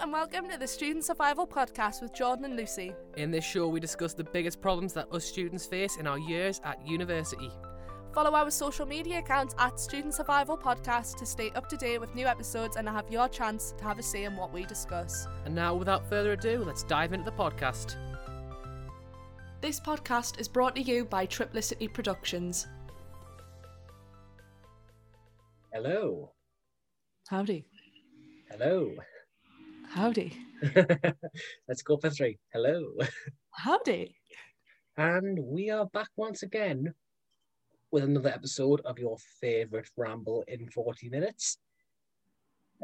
[0.00, 2.94] and welcome to the Student Survival Podcast with Jordan and Lucy.
[3.18, 6.58] In this show, we discuss the biggest problems that us students face in our years
[6.64, 7.50] at university.
[8.14, 12.14] Follow our social media accounts at Student Survival Podcast to stay up to date with
[12.14, 15.26] new episodes and have your chance to have a say in what we discuss.
[15.44, 17.96] And now, without further ado, let's dive into the podcast.
[19.60, 22.66] This podcast is brought to you by Triplicity Productions.
[25.74, 26.32] Hello.
[27.28, 27.66] Howdy.
[28.50, 28.94] Hello.
[29.90, 30.32] Howdy.
[31.68, 32.38] Let's go for three.
[32.52, 32.92] Hello.
[33.52, 34.14] Howdy.
[34.96, 36.94] And we are back once again
[37.90, 41.58] with another episode of your favourite ramble in 40 minutes.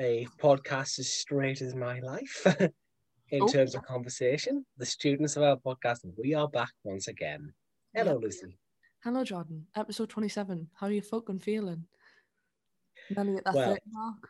[0.01, 2.45] A podcast as straight as my life
[3.31, 3.49] in Oh.
[3.49, 4.67] terms of conversation.
[4.79, 7.53] The students of our podcast, we are back once again.
[7.95, 8.23] Hello, Yep.
[8.23, 8.59] Lucy.
[9.05, 9.67] Hello, Jordan.
[9.77, 10.69] Episode 27.
[10.75, 11.85] How are you fucking feeling?
[13.15, 14.29] Nearly at that Well- 30 mark.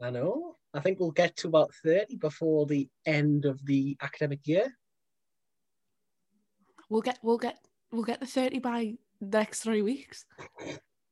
[0.00, 0.56] I know.
[0.74, 4.76] I think we'll get to about 30 before the end of the academic year.
[6.88, 7.58] We'll get we'll get
[7.90, 10.24] we'll get the 30 by the next three weeks.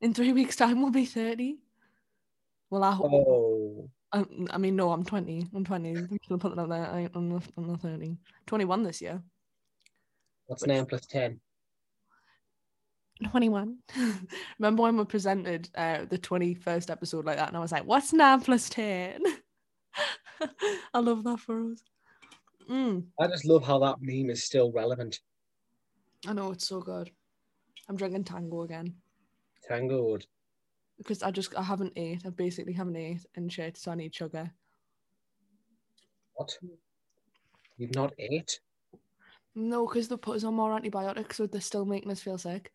[0.00, 1.56] In three weeks' time we'll be 30.
[2.70, 5.48] Well I hope Oh, I, I mean no, I'm 20.
[5.54, 5.90] I'm 20.
[5.96, 6.86] I'm gonna put that out there.
[6.86, 8.16] I, I'm not I'm not 30.
[8.46, 9.22] 21 this year.
[10.46, 11.40] what's 9 plus 10?
[13.22, 13.78] 21.
[14.58, 18.12] Remember when we presented uh, the 21st episode like that and I was like, what's
[18.12, 19.22] 9 plus 10?
[20.94, 21.82] I love that for us.
[22.68, 25.20] Mm, I just love how that meme is still relevant.
[26.26, 27.10] I know it's so good.
[27.88, 28.94] I'm drinking tango again.
[29.68, 30.26] Tangoed.
[30.98, 32.22] because I just I haven't ate.
[32.26, 34.50] I basically haven't ate and shit, so I need sugar.
[36.34, 36.56] What?
[37.76, 38.60] You've not ate?
[39.54, 42.72] No, because they put us on more antibiotics, so they're still making us feel sick.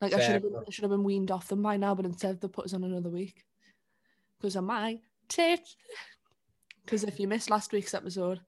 [0.00, 0.56] Like I should have been.
[0.56, 2.84] I should have been weaned off them by now, but instead they put us on
[2.84, 3.44] another week
[4.38, 5.60] because of my tit.
[6.84, 8.40] Because if you missed last week's episode,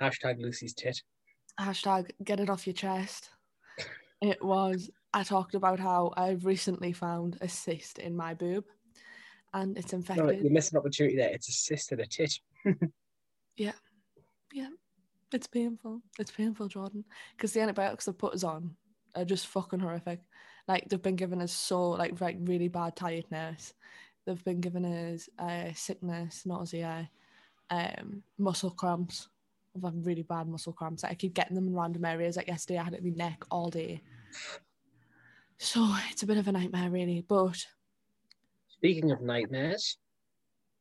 [0.00, 1.02] Hashtag Lucy's tit.
[1.60, 3.30] hashtag get it off your chest.
[4.20, 8.64] It was I talked about how I've recently found a cyst in my boob,
[9.52, 10.44] and it's No, infected.
[10.44, 11.30] you missed an opportunity there.
[11.30, 12.38] It's a cyst and a tit.
[13.56, 13.72] Yeah,
[14.54, 14.68] yeah,
[15.32, 16.00] it's painful.
[16.18, 17.04] It's painful, Jordan,
[17.36, 18.74] because the antibiotics they put us on
[19.14, 20.20] are just fucking horrific.
[20.68, 23.74] Like they've been giving us so like like really bad tiredness.
[24.24, 27.10] They've been giving us uh, sickness, nausea,
[27.70, 29.28] um, muscle cramps.
[29.74, 31.02] I've had really bad muscle cramps.
[31.02, 32.36] Like, I keep getting them in random areas.
[32.36, 34.00] Like yesterday, I had it in my neck all day.
[35.58, 37.24] So it's a bit of a nightmare, really.
[37.26, 37.64] But
[38.68, 39.96] Speaking of nightmares,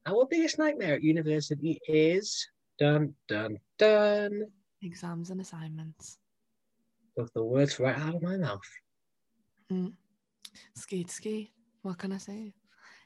[0.06, 2.48] our biggest nightmare at university is
[2.80, 4.44] dun dun dun.
[4.82, 6.18] exams and assignments.
[7.18, 8.62] Took the words right out of my mouth.
[9.72, 9.94] Mm.
[10.76, 11.52] Skate, skate.
[11.82, 12.54] What can I say?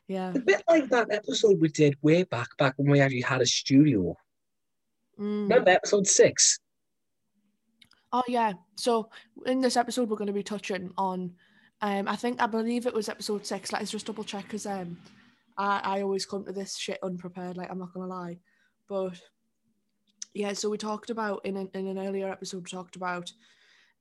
[0.07, 0.31] Yeah.
[0.35, 3.45] A bit like that episode we did way back, back when we actually had a
[3.45, 4.15] studio.
[5.19, 5.43] Mm.
[5.43, 6.59] Remember episode six?
[8.11, 8.53] Oh yeah.
[8.75, 9.09] So
[9.45, 11.33] in this episode, we're going to be touching on.
[11.81, 13.71] Um, I think I believe it was episode six.
[13.71, 14.97] Let's just double check because um,
[15.57, 17.57] I I always come to this shit unprepared.
[17.57, 18.37] Like I'm not gonna lie,
[18.87, 19.19] but
[20.33, 20.53] yeah.
[20.53, 22.63] So we talked about in an, in an earlier episode.
[22.63, 23.31] We talked about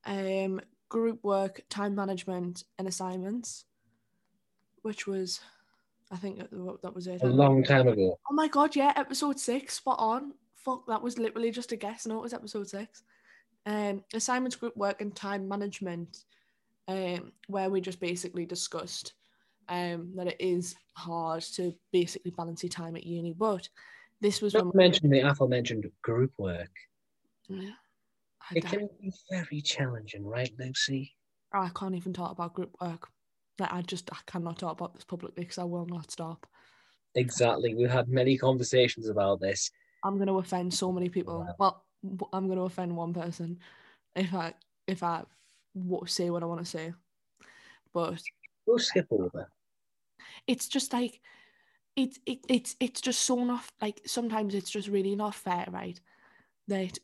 [0.06, 3.64] um group work, time management, and assignments,
[4.82, 5.40] which was,
[6.10, 7.22] I think that was it.
[7.22, 8.18] A long time ago.
[8.30, 10.34] Oh my god, yeah, episode six, spot on.
[10.56, 12.06] Fuck, that was literally just a guess.
[12.06, 13.02] No, it was episode six.
[13.66, 16.24] Um, assignments, group work, and time management,
[16.88, 19.14] um, where we just basically discussed
[19.70, 23.32] um that it is hard to basically balance your time at uni.
[23.32, 23.66] But
[24.20, 26.70] this was when Not to mention the aforementioned group work.
[27.48, 27.70] yeah,
[28.50, 31.14] I, It can be very challenging, right, Lucy?
[31.54, 33.08] Oh, I can't even talk about group work.
[33.58, 36.46] Like I just I cannot talk about this publicly because I will not stop.
[37.14, 37.74] Exactly.
[37.74, 39.70] We've had many conversations about this.
[40.02, 41.46] I'm gonna offend so many people.
[41.58, 41.84] Wow.
[42.02, 43.60] Well, I'm gonna offend one person
[44.16, 44.54] if I
[44.86, 45.22] if I
[46.06, 46.92] say what I want to say.
[47.92, 48.20] But
[48.66, 49.48] We'll skip over.
[50.46, 51.20] it's just like
[51.96, 56.00] it's it, it's it's just so not like sometimes it's just really not fair, right?
[56.66, 56.98] That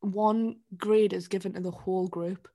[0.00, 2.48] one grade is given to the whole group,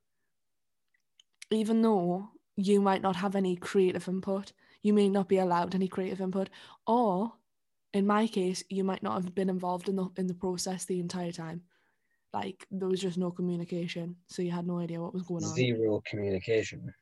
[1.52, 4.52] even though you might not have any creative input,
[4.82, 6.50] you may not be allowed any creative input,
[6.88, 7.34] or
[7.94, 11.00] in my case, you might not have been involved in the in the process the
[11.00, 11.64] entire time.
[12.34, 15.56] Like there was just no communication, so you had no idea what was going on.
[15.56, 16.94] Zero communication.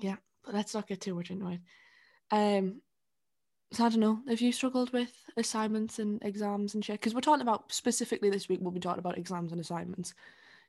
[0.00, 1.60] Yeah, but let's not get too much into it.
[2.30, 2.82] Um,
[3.72, 4.20] so I don't know.
[4.28, 7.00] Have you struggled with assignments and exams and shit?
[7.00, 8.60] Because we're talking about specifically this week.
[8.62, 10.14] We'll be talking about exams and assignments.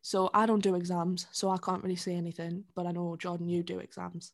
[0.02, 2.64] So I don't do exams, so I can't really say anything.
[2.76, 4.32] But I know Jordan, you do exams.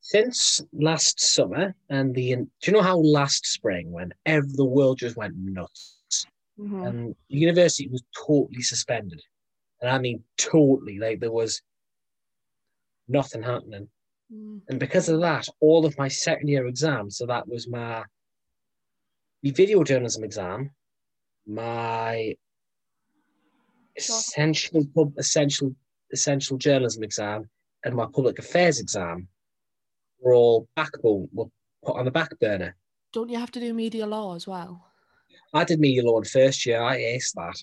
[0.00, 4.98] Since last summer and the do you know how last spring when every, the world
[4.98, 6.26] just went nuts
[6.58, 6.86] Mhm.
[6.86, 9.22] and the university was totally suspended,
[9.80, 11.62] and I mean totally like there was
[13.06, 13.88] nothing happening.
[14.32, 14.60] Mm.
[14.68, 18.04] And because of that, all of my second year exams, so that was my,
[19.42, 20.70] video journalism exam,
[21.46, 22.36] my
[23.96, 24.86] essential
[25.16, 25.74] essential
[26.12, 27.48] essential journalism exam,
[27.84, 29.28] and my public affairs exam
[30.20, 31.46] were all backbone were
[31.84, 32.76] put on the back burner.
[33.12, 34.86] Don't you have to do media law as well?
[35.54, 36.82] I did media law in first year.
[36.82, 37.56] I aced that.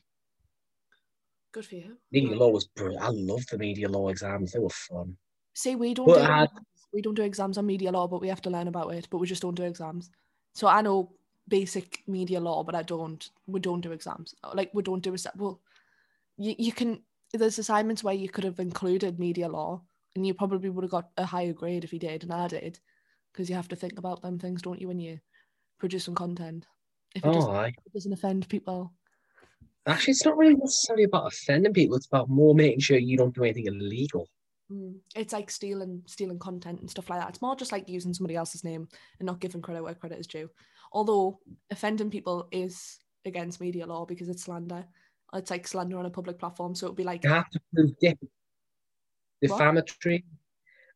[1.54, 1.98] Good for you.
[2.12, 3.04] Media law was brilliant.
[3.04, 4.52] I loved the media law exams.
[4.52, 5.16] They were fun.
[5.57, 6.48] See, we don't Well, do I
[6.94, 9.07] we don't do exams on media law, but we have to learn about it.
[9.09, 10.12] But we just don't do exams.
[10.54, 11.13] So I know
[11.48, 13.27] basic media law, but I don't.
[13.48, 14.36] We don't do exams.
[14.54, 15.59] Like we don't do a well.
[16.38, 17.01] You you can.
[17.33, 19.81] There's assignments where you could have included media law,
[20.15, 22.80] and you probably would have got a higher grade if you did, and I did,
[23.33, 25.19] because you have to think about them things, don't you, when you
[25.80, 26.68] producing content.
[27.15, 28.94] If it, Oh, doesn't, if it doesn't offend people.
[29.88, 31.98] Actually, it's not really necessarily about offending people.
[31.98, 34.30] It's about more making sure you don't do anything illegal.
[34.72, 34.96] Mm.
[35.16, 37.30] It's like stealing stealing content and stuff like that.
[37.30, 38.88] It's more just like using somebody else's name
[39.19, 40.50] and not giving credit where credit is due.
[40.92, 41.40] Although
[41.72, 44.86] offending people is against media law because it's slander.
[45.34, 46.75] It's like slander on a public platform.
[46.75, 48.18] So it'd be like You have to prove dip.
[49.42, 50.25] Defamatory.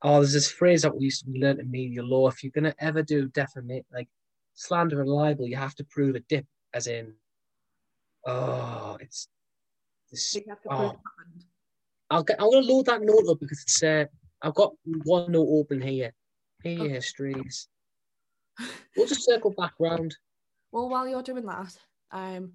[0.01, 2.27] Oh, there's this phrase that we used to learn in media law.
[2.27, 4.09] If you're gonna ever do defamate like
[4.53, 7.13] slander and libel, you have to prove a dip, as in,
[8.25, 9.27] oh, it's.
[10.09, 11.45] This, you have to oh, prove it happened.
[12.11, 12.41] I'll get.
[12.41, 13.81] I'm gonna load that note up because it's.
[13.81, 14.05] Uh,
[14.41, 14.73] I've got
[15.05, 16.13] one note open here.
[16.63, 16.93] Media Okay.
[16.95, 17.67] histories.
[18.95, 20.15] We'll just circle back round.
[20.71, 21.75] Well, while you're doing that,
[22.11, 22.53] um,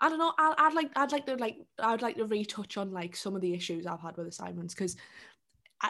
[0.00, 0.32] I don't know.
[0.38, 3.42] I'd, I'd like I'd like to like I'd like to retouch on like some of
[3.42, 4.96] the issues I've had with assignments because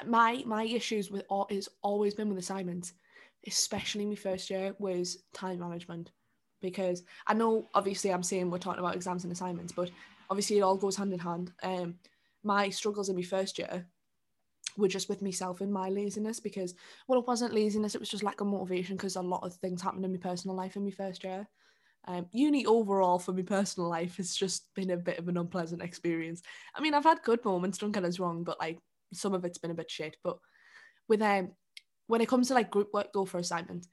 [0.04, 2.92] my my issues with all is always been with assignments,
[3.46, 6.10] especially my first year was time management
[6.60, 9.90] because I know obviously I'm saying we're talking about exams and assignments, but
[10.30, 11.52] obviously it all goes hand in hand.
[11.62, 11.96] Um,
[12.46, 13.86] my struggles in my first year
[14.76, 16.74] were just with myself and my laziness because
[17.08, 19.82] well it wasn't laziness it was just lack of motivation because a lot of things
[19.82, 21.46] happened in my personal life in my first year.
[22.08, 25.82] Um, uni overall for my personal life has just been a bit of an unpleasant
[25.82, 26.40] experience.
[26.74, 28.78] I mean i've had good moments don't get us wrong but like
[29.12, 30.38] some of it's been a bit shit but
[31.08, 31.50] with um
[32.06, 33.86] when it comes to like group work though for assignment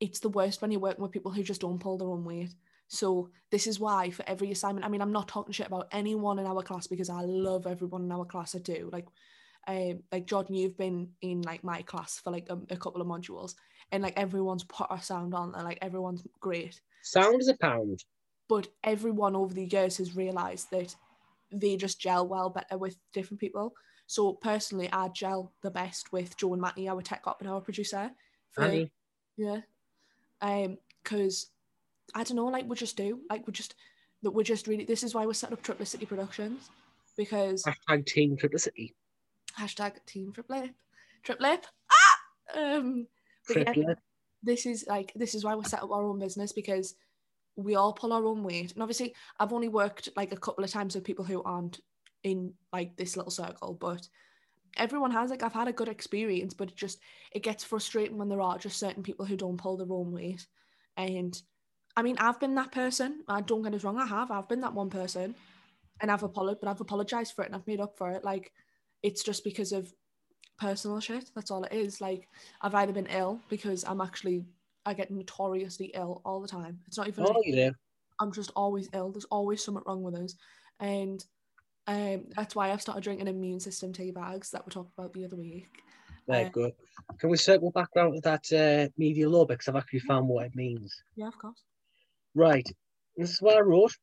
[0.00, 2.52] it's the worst when you're working with people who just don't pull their own weight
[2.88, 6.38] so this is why for every assignment i mean i'm not talking shit about anyone
[6.38, 9.06] in our class because i love everyone in our class i do like
[9.66, 13.08] um, like Jordan, you've been in like my class for like a, a couple of
[13.08, 13.54] modules,
[13.90, 16.80] and like everyone's put our sound on, and like everyone's great.
[17.02, 18.04] Sound is a pound.
[18.48, 20.94] But everyone over the years has realised that
[21.50, 23.74] they just gel well better with different people.
[24.06, 27.60] So personally, I gel the best with Joe and Matty, our tech op and our
[27.60, 28.10] producer.
[28.52, 28.92] for- Annie.
[29.36, 29.62] yeah.
[30.40, 31.50] Um, because
[32.14, 33.74] I don't know, like we just do, like we just
[34.22, 34.84] that we're just really.
[34.84, 36.70] This is why we're setting up Triplicity Productions,
[37.16, 38.94] because Hashtag Team Triplicity.
[39.58, 40.70] hashtag Team Triplip,
[41.26, 41.64] Triplip.
[41.90, 43.06] Ah, um,
[43.48, 43.94] but yeah,
[44.42, 46.94] this is like this is why we set up our own business because
[47.56, 50.70] we all pull our own weight and obviously i've only worked like a couple of
[50.70, 51.80] times with people who aren't
[52.22, 54.06] in like this little circle but
[54.76, 56.98] everyone has like i've had a good experience but it just
[57.32, 60.46] it gets frustrating when there are just certain people who don't pull their own weight
[60.96, 61.42] and
[61.96, 64.60] i mean i've been that person i don't get us wrong i have i've been
[64.60, 65.34] that one person
[66.00, 68.52] and i've apologized but i've apologized for it and i've made up for it like
[69.02, 69.92] it's just because of
[70.58, 72.28] personal shit that's all it is like
[72.62, 74.44] i've either been ill because i'm actually
[74.86, 77.72] i get notoriously ill all the time it's not even Oh, you do.
[78.20, 79.12] I'm just always ill.
[79.12, 80.34] There's always something wrong with us.
[80.80, 81.24] And
[81.86, 85.24] um, that's why I've started drinking immune system tea bags that we talked about the
[85.24, 85.68] other week.
[86.26, 86.72] Very Uh, good.
[87.18, 90.46] Can we circle back round to that uh, media law because I've actually found what
[90.46, 90.94] it means.
[91.14, 91.62] Yeah, of course.
[92.36, 92.68] Right.
[93.16, 93.96] This is what I wrote.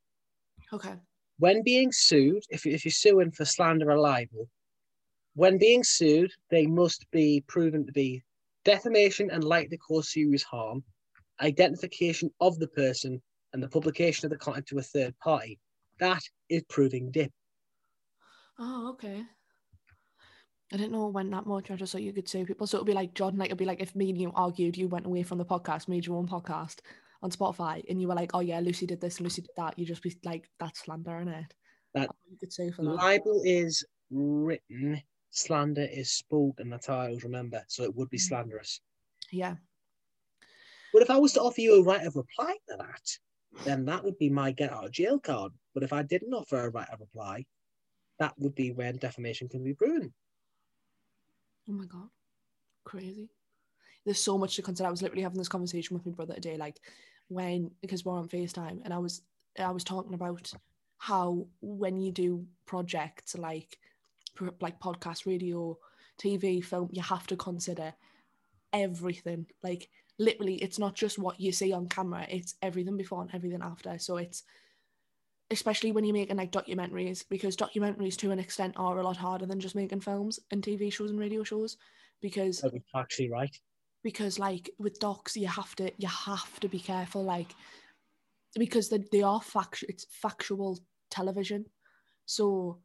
[0.73, 0.95] Okay.
[1.37, 4.49] When being sued, if, if you're suing for slander or libel,
[5.35, 8.23] when being sued, they must be proven to be
[8.65, 10.83] defamation and likely cause serious harm,
[11.41, 13.21] identification of the person,
[13.53, 15.59] and the publication of the content to a third party.
[15.99, 17.31] That is proving dip.
[18.57, 19.23] Oh, okay.
[20.71, 21.69] I didn't know it went that much.
[21.69, 22.65] I just thought you could sue people.
[22.65, 24.87] So it'd be like John, like it'd be like if me and you argued, you
[24.87, 26.77] went away from the podcast, made your own podcast
[27.23, 29.85] on Spotify, and you were like, "Oh yeah, Lucy did this, Lucy did that." You
[29.85, 31.53] just be like, "That's slander, isn't it?"
[31.95, 32.91] That- you could for that.
[32.95, 35.01] Libel is written,
[35.31, 36.69] slander is spoken.
[36.69, 37.63] That's how I always remember.
[37.67, 38.27] So it would be Mm.
[38.27, 38.81] slanderous.
[39.31, 39.55] yeah.
[40.91, 43.17] But if I was to offer you a right of reply to that,
[43.65, 45.51] then that would be my get out of jail card.
[45.73, 47.47] But if I didn't offer a right of reply,
[48.19, 50.13] that would be when defamation can be proven.
[51.67, 52.09] Oh my god,
[52.83, 53.29] crazy.
[54.05, 54.87] there's so much to consider.
[54.87, 56.79] I was literally having this conversation with my brother today, like
[57.33, 59.21] when because we're on FaceTime and I was
[59.59, 60.51] I was talking about
[60.97, 63.77] how when you do projects like
[64.61, 65.77] like podcast, radio,
[66.17, 67.93] TV, film, you have to consider
[68.71, 69.45] everything.
[69.61, 73.61] Like literally, it's not just what you see on camera; it's everything before and everything
[73.61, 73.97] after.
[73.99, 74.43] So it's
[75.51, 79.45] especially when you're making like documentaries, because documentaries to an extent are a lot harder
[79.45, 81.77] than just making films and TV shows and radio shows.
[82.21, 83.55] Because That's actually right.
[84.03, 87.55] Because like with docs you have to you have to be careful like
[88.55, 90.79] because they, they are factual it's factual
[91.09, 91.65] television.
[92.25, 92.79] So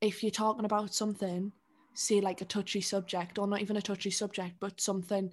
[0.00, 1.52] if you're talking about something
[1.94, 5.32] say like a touchy subject or not even a touchy subject but something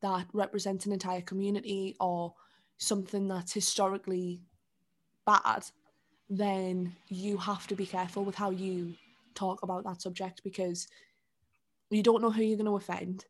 [0.00, 2.32] that represents an entire community or
[2.78, 4.40] something that's historically
[5.26, 5.64] bad
[6.30, 8.94] then you have to be careful with how you
[9.34, 10.86] talk about that subject because
[11.90, 13.24] you don't know who you're going to offend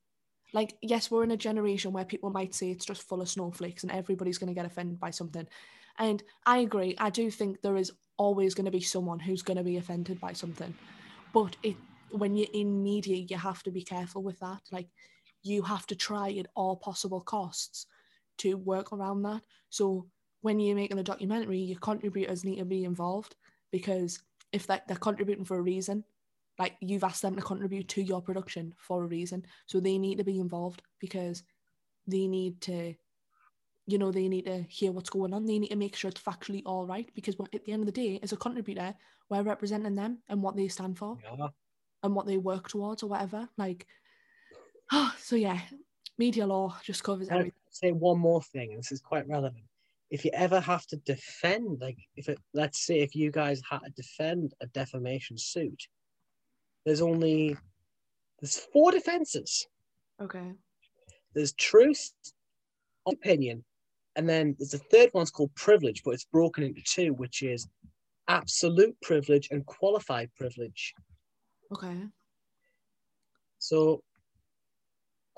[0.54, 3.82] like yes we're in a generation where people might say it's just full of snowflakes
[3.82, 5.46] and everybody's going to get offended by something.
[5.98, 9.56] And i agree i do think there is always going to be someone who's going
[9.56, 10.72] to be offended by something.
[11.34, 11.76] But it
[12.10, 14.60] when you're in media you have to be careful with that.
[14.70, 14.88] Like
[15.42, 17.86] you have to try at all possible costs
[18.38, 19.42] to work around that.
[19.68, 20.06] So
[20.40, 23.34] when you're making a documentary your contributors need to be involved
[23.72, 24.20] because
[24.52, 26.04] if they're contributing for a reason
[26.58, 30.18] like you've asked them to contribute to your production for a reason so they need
[30.18, 31.42] to be involved because
[32.06, 32.94] they need to
[33.86, 36.20] you know they need to hear what's going on they need to make sure it's
[36.20, 38.94] factually all right because at the end of the day as a contributor
[39.28, 41.48] we're representing them and what they stand for Yeah.
[42.02, 43.86] and what they work towards or whatever like
[45.18, 45.60] so yeah
[46.16, 48.70] media law just covers everything say one more thing?
[48.70, 49.64] And this is quite relevant.
[50.10, 53.80] If you ever have to defend, like, if it, let's say, if you guys had
[53.80, 55.88] to defend a defamation suit,
[56.84, 57.56] there's only
[58.40, 59.66] there's four defenses.
[60.20, 60.52] okay
[61.34, 62.12] There's truth,
[63.06, 63.64] opinion,
[64.16, 67.68] and then there's a third one's called privilege, but it's broken into two, which is
[68.28, 70.94] absolute privilege and qualified privilege.
[71.72, 72.08] okay
[73.58, 74.02] So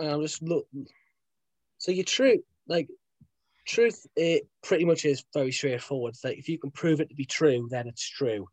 [0.01, 0.67] I'll just look.
[1.79, 2.89] So your truth, like
[3.67, 6.15] truth, it pretty much is very straightforward.
[6.15, 8.47] It's like if you can prove it to be true, then it's true.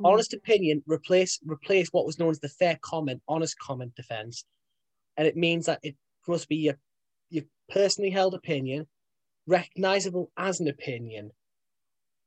[0.00, 0.12] Mm.
[0.12, 4.44] Honest opinion replace replace what was known as the fair comment, honest comment defense,
[5.16, 5.96] and it means that it
[6.26, 6.78] must be your
[7.30, 8.86] your personally held opinion,
[9.46, 11.30] recognizable as an opinion.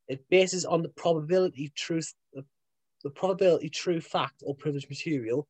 [0.08, 2.46] It bases on the probability truth, the,
[3.04, 5.48] the probability true fact or privileged material,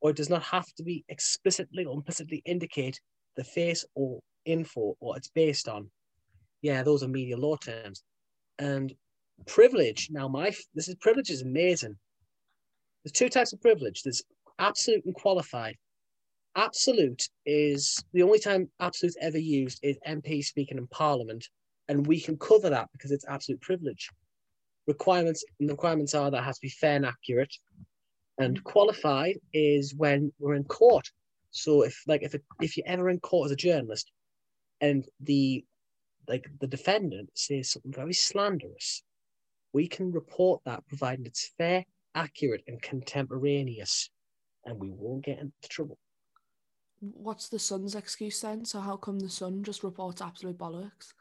[0.00, 3.00] or it does not have to be explicitly or implicitly indicate
[3.36, 5.90] the face or info or it's based on.
[6.62, 8.02] Yeah, those are media law terms.
[8.58, 8.94] And
[9.46, 11.96] privilege, now my this is privilege is amazing.
[13.04, 14.02] There's two types of privilege.
[14.02, 14.22] There's
[14.58, 15.76] absolute and qualified.
[16.54, 21.48] Absolute is the only time absolute's ever used is MP speaking in Parliament,
[21.88, 24.08] and we can cover that because it's absolute privilege.
[24.86, 27.54] Requirements and the requirements are that has to be fair and accurate,
[28.38, 31.08] and qualified is when we're in court.
[31.50, 34.10] So if like if it, if you're ever in court as a journalist,
[34.80, 35.64] and the
[36.28, 39.02] like the defendant says something very slanderous,
[39.72, 44.10] we can report that providing it's fair, accurate, and contemporaneous,
[44.64, 45.98] and we won't get into trouble.
[47.00, 51.12] what's the sun's excuse then so how come the sun just reports absolute bollocks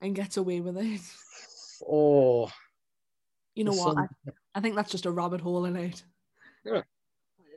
[0.00, 1.00] and gets away with it
[1.88, 2.50] Oh,
[3.54, 4.04] you know what I,
[4.54, 6.04] I think that's just a rabbit hole in it
[6.64, 6.82] Yeah.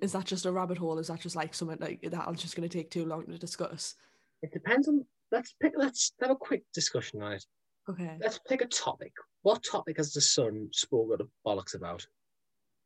[0.01, 2.55] is that just a rabbit hole is that just like something like that i'm just
[2.55, 3.95] going to take too long to discuss
[4.41, 5.05] it depends on.
[5.31, 5.73] Let's pick.
[5.77, 7.45] Let's have a quick discussion on it.
[7.89, 9.13] Okay Let's pick a topic.
[9.41, 12.05] What topic has the Sun spoken bollocks about?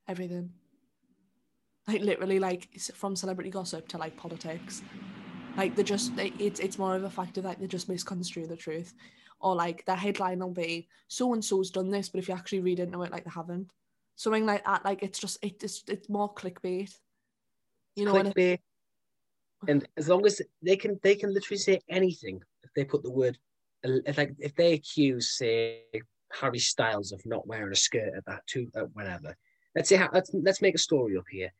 [0.07, 0.49] everything
[1.87, 4.81] like literally like it's from celebrity gossip to like politics
[5.57, 8.47] like they just they, it's it's more of a fact of like they just misconstrue
[8.47, 8.93] the truth
[9.41, 12.61] or like the headline will be so and so's done this but if you actually
[12.61, 13.71] read into it like they haven't
[14.15, 16.93] something like that like it's just it, it's it's more clickbait
[17.95, 18.59] you know and it- clickbait.
[19.67, 23.09] And as long as they can, they can literally say anything if they put the
[23.09, 23.39] word,
[24.05, 25.83] if like if they accuse say
[26.31, 29.35] Harry Styles of not wearing a skirt at that too, at whenever.
[29.75, 31.51] Let's say let's let's make a story up here.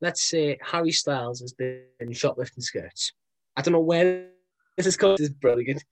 [0.00, 3.12] Let's say Harry Styles has been shoplifting skirts.
[3.56, 4.28] I don't know where
[4.76, 5.16] this is going.
[5.16, 5.84] This is brilliant.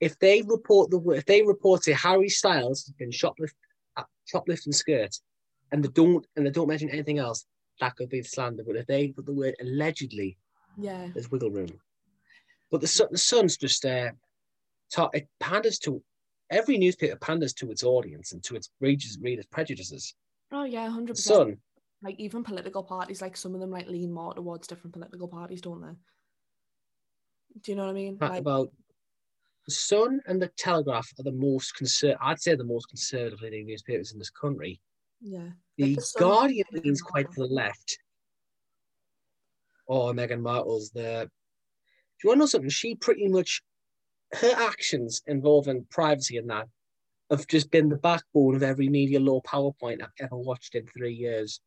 [0.00, 3.54] If they report the word, if they report say Harry Styles has been shoplift,
[3.96, 5.22] uh, shoplifting skirts,
[5.72, 7.46] and they don't and they don't mention anything else,
[7.80, 8.64] that could be slander.
[8.66, 10.36] But if they put the word allegedly,
[10.76, 11.80] yeah there's wiggle room.
[12.70, 14.10] But the Sun, the Sun's just uh,
[14.94, 16.02] ta- it panders to
[16.50, 20.14] every newspaper panders to its audience and to its readers, readers' prejudices.
[20.52, 21.56] oh yeah 100% Sun,
[22.02, 25.60] like even political parties like some of them like lean more towards different political parties
[25.60, 25.94] don't they
[27.62, 28.18] Do you know what I mean?
[28.20, 28.70] Like, about
[29.66, 33.66] the Sun and the Telegraph are the most conser- I'd say the most conservative leading
[33.66, 34.80] newspapers in this country.
[35.20, 35.50] yeah.
[35.78, 37.98] The the Guardian leans quite to the left.
[39.88, 41.28] Oh, Meghan Markle's the.
[41.28, 42.70] Do you want to know something?
[42.70, 43.62] She pretty much,
[44.34, 46.68] her actions involving privacy and that
[47.30, 51.14] have just been the backbone of every media law PowerPoint I've ever watched in three
[51.14, 51.60] years.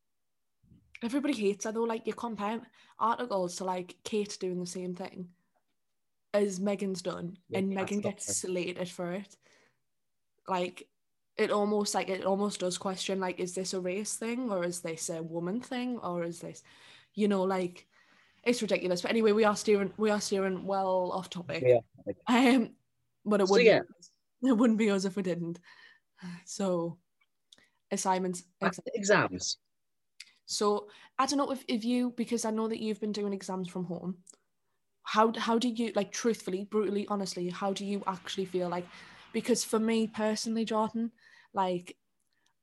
[1.04, 1.84] Everybody hates her though.
[1.84, 2.62] Like you compare
[3.00, 5.30] articles to like Kate doing the same thing
[6.34, 9.36] as Meghan's done, Yeah, and Meghan gets slated for it.
[10.48, 10.88] Like
[11.38, 14.82] it almost like it almost does question like, is this a race thing or is
[14.82, 16.64] this a woman thing or is this,
[17.14, 17.88] you know, like
[18.48, 19.02] it's ridiculous.
[19.02, 21.64] But anyway, we are steering we are steering well off topic.
[21.66, 21.80] Yeah.
[22.28, 22.72] Um,
[23.26, 23.82] but it wouldn't yeah.
[24.42, 25.60] be, it wouldn't be us if we didn't.
[26.46, 26.98] So
[27.92, 28.44] assignments.
[28.96, 29.58] Exams.
[30.46, 30.88] So
[31.20, 33.86] I don't know if, if you because I know that you've been doing exams from
[33.86, 34.18] home.
[35.04, 38.86] How how do you like truthfully, brutally, honestly, how do you actually feel like
[39.34, 41.12] because for me personally, Jordan,
[41.54, 41.96] like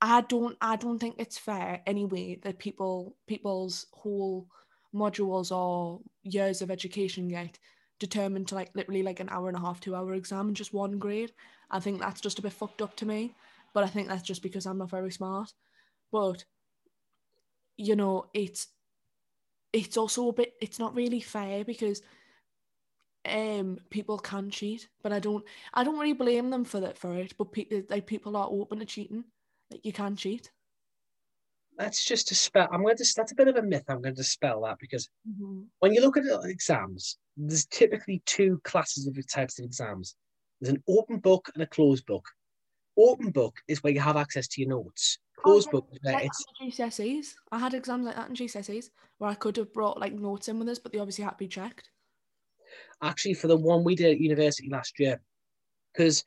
[0.01, 4.47] I don't I don't think it's fair anyway that people people's whole
[4.95, 7.59] modules or years of education get
[7.99, 10.73] determined to like literally like an hour and a half, two hour exam in just
[10.73, 11.31] one grade.
[11.69, 13.33] I think that's just a bit fucked up to me.
[13.73, 15.53] But I think that's just because I'm not very smart.
[16.11, 16.45] But
[17.77, 18.67] you know, it's
[19.73, 22.01] it's also a bit it's not really fair because
[23.25, 27.13] um people can cheat, but I don't I don't really blame them for that for
[27.15, 27.33] it.
[27.37, 29.25] But people like people are open to cheating.
[29.71, 30.51] Like you can cheat.
[31.77, 32.67] That's just dispel.
[32.71, 33.13] I'm going to.
[33.15, 33.83] That's a bit of a myth.
[33.89, 35.63] I'm going to dispel that because mm-hmm.
[35.79, 40.15] when you look at exams, there's typically two classes of types of exams.
[40.61, 42.25] There's an open book and a closed book.
[42.97, 45.19] Open book is where you have access to your notes.
[45.39, 46.45] Oh, closed Oh, yeah, book is where Like it's
[46.79, 47.27] GCSEs.
[47.51, 48.85] I had exams like that in GCSEs
[49.17, 51.37] where I could have brought like notes in with us, but they obviously had to
[51.37, 51.89] be checked.
[53.01, 55.19] actually for the one we did at university last year.
[55.93, 56.23] Because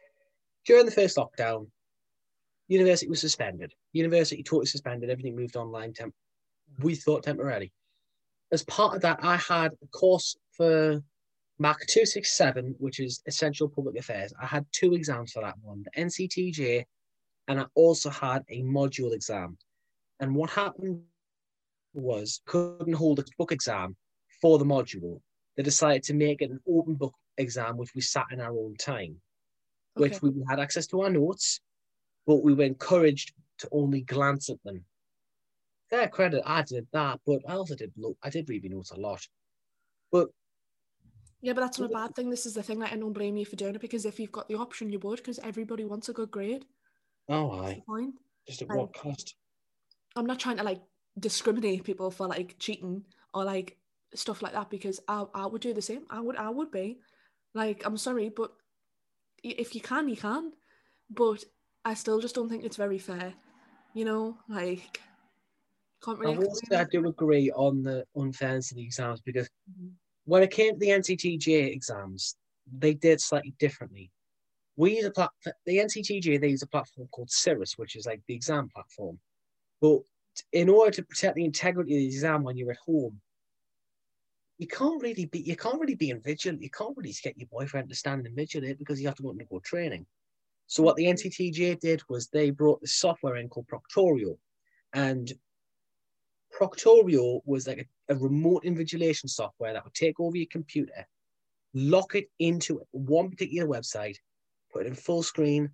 [0.66, 1.68] during the first lockdown,
[2.68, 3.72] university was suspended.
[3.92, 5.11] University totally suspended.
[5.11, 5.92] Everything moved online.
[5.92, 6.14] Temp-
[6.81, 7.72] we thought temporarily.
[8.53, 11.03] As part of that, I had a course for
[11.59, 14.33] Mac 267, which is Essential Public Affairs.
[14.40, 16.85] I had two exams for that one the NCTJ,
[17.48, 19.59] and I also had a module exam.
[20.20, 21.03] And what happened
[21.94, 23.96] was couldn't hold a book exam
[24.40, 25.20] for the module.
[25.57, 28.77] They decided to make it an open book exam, which we sat in our own
[28.77, 29.20] time,
[29.94, 31.61] which we had access to our notes,
[32.27, 34.85] but we were encouraged to only glance at them.
[35.90, 38.16] Fair credit, I did that, but I also did look.
[38.23, 39.27] I did read my notes a lot.
[40.12, 40.29] But
[41.40, 42.31] Yeah, but that's not a bad thing.
[42.31, 42.79] This is the thing.
[42.81, 44.99] that I don't blame you for doing it because if you've got the option, you
[45.01, 45.18] would.
[45.18, 46.66] Because everybody wants a good grade.
[47.29, 47.83] oh, I
[48.47, 48.75] just at Aye.
[48.75, 49.35] what cost?
[50.16, 50.81] I'm not trying to like
[51.18, 53.77] discriminate people for like cheating or like
[54.14, 56.05] stuff like that because I, I would do the same.
[56.11, 56.99] I would I would be
[57.55, 58.53] like I'm sorry, but
[59.42, 60.53] if you can, you can.
[61.11, 61.44] But
[61.85, 63.35] I still just don't think it's very fair.
[63.94, 65.03] You know, like
[66.05, 69.94] can't I will I do agree on the unfairness of the exams because Mhm.
[70.24, 72.37] when it came to the NCTJ exams,
[72.70, 74.11] they did slightly differently.
[74.77, 78.22] We use a platform, the NCTJ, they use a platform called Cirrus, which is like
[78.27, 79.18] the exam platform.
[79.81, 80.03] But
[80.53, 83.20] in order to protect the integrity of the exam when you're at home,
[84.59, 86.55] you can't really be you can't really be in vigil.
[86.55, 89.31] You can't really get your boyfriend to stand and vigilate because you have to go
[89.31, 90.07] into go training.
[90.68, 94.37] So what the NCTJ did was they brought the software in called Proctorio,
[94.92, 95.33] and
[96.57, 101.07] Proctorio was like a, a remote invigilation software that would take over your computer,
[101.72, 104.16] lock it into one particular website,
[104.70, 105.70] put it in full screen,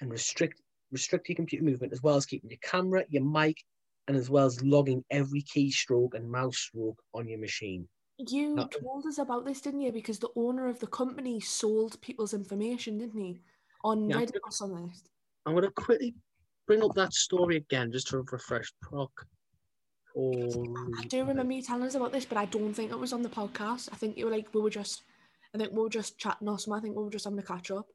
[0.00, 3.58] and restrict restrict your computer movement as well as keeping your camera, your mic,
[4.06, 7.86] and as well as logging every keystroke and mouse stroke on your machine.
[8.16, 8.66] You No.
[8.68, 9.92] told us about this, didn't you?
[9.92, 13.40] Because the owner of the company sold people's information, didn't he?
[13.84, 14.92] On Yeah, I Reddit or something.
[15.46, 16.14] I'm going to quickly
[16.66, 19.10] bring up that story again just to refresh proc.
[20.16, 23.22] I do remember you telling us about this, but I don't think it was on
[23.22, 23.88] the podcast.
[23.92, 25.02] I think you were like we were just,
[25.54, 26.78] I think we were just chatting or something.
[26.78, 27.86] I think we were just having a catch up,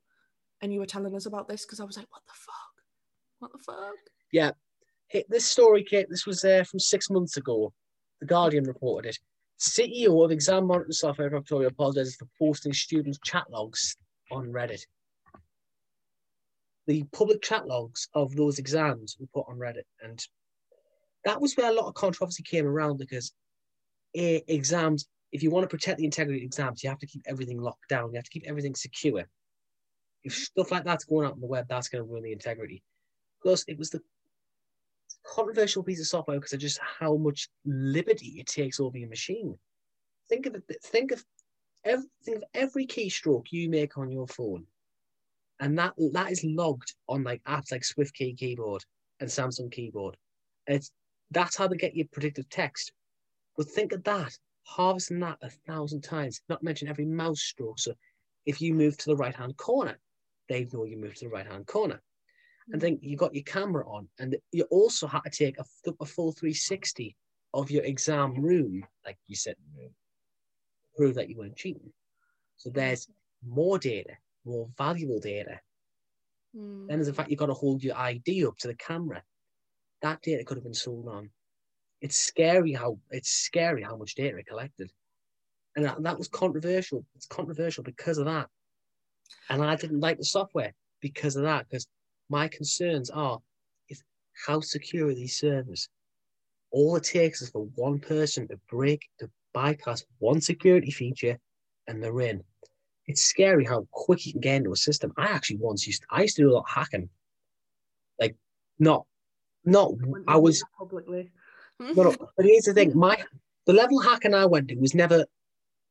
[0.62, 2.74] and you were telling us about this because I was like, what the fuck,
[3.40, 3.96] what the fuck?
[4.32, 4.52] Yeah,
[5.14, 7.72] Hey, this story, Kate, this was uh, from six months ago.
[8.20, 9.20] The Guardian reported it.
[9.60, 13.96] CEO of exam monitoring software Proctorio apologizes for posting students' chat logs
[14.32, 14.82] on Reddit.
[16.88, 20.26] The public chat logs of those exams were put on Reddit, and
[21.26, 23.34] that was where a lot of controversy came around because
[24.16, 27.24] eh, exams, if you want to protect the integrity of exams, you have to keep
[27.26, 28.12] everything locked down.
[28.12, 29.24] You have to keep everything secure.
[30.24, 32.84] If stuff like that's going out on the web, that's going to ruin the integrity.
[33.42, 34.02] Plus, it was the
[35.26, 39.58] controversial piece of software because of just how much liberty it takes over your machine.
[40.30, 40.64] Think of it.
[40.84, 41.24] Think of
[41.84, 44.66] every, think of every keystroke you make on your phone,
[45.60, 48.84] and that that is logged on like apps like SwiftKey keyboard
[49.20, 50.18] and Samsung keyboard.
[50.68, 50.92] It's
[51.32, 52.92] that's how they get your predictive text.
[53.58, 57.80] But think of that, harvesting that a thousand times, not mention every mouse stroke.
[57.80, 57.94] So
[58.46, 59.98] if you move to the right hand corner,
[60.50, 62.02] they know you move to the right hand corner.
[62.72, 62.84] And mm.
[62.84, 65.66] then you got your camera on, and you also had to take a,
[66.00, 67.16] a full 360
[67.54, 69.56] of your exam room, like you said,
[70.96, 71.92] prove that you weren't cheating.
[72.58, 73.08] So there's
[73.46, 74.14] more data,
[74.46, 75.60] more valuable data.
[76.56, 76.88] Mm.
[76.88, 79.24] Then there's the fact you've got to hold your ID up to the camera.
[80.02, 81.30] That data could have been sold on.
[82.02, 84.92] It's scary how it's scary how much data it collected.
[85.76, 87.06] And that, that was controversial.
[87.16, 88.48] It's controversial because of that.
[89.50, 91.88] And I didn't like the software because of that, because
[92.30, 93.40] my concerns are
[93.90, 94.04] is
[94.46, 95.90] how secure are these servers?
[96.72, 101.38] All it takes is for one person to break, to bypass one security feature,
[101.88, 102.44] and they're in.
[103.08, 105.12] It's scary how quick you can get into a system.
[105.18, 107.10] I actually once used to, I used to do a lot of hacking.
[108.20, 108.36] Like,
[108.80, 109.06] not,
[109.66, 109.92] not,
[110.28, 111.32] I was, publicly.
[111.80, 113.18] no, no, but here's the thing: my
[113.66, 115.26] the level of hacking I went to was never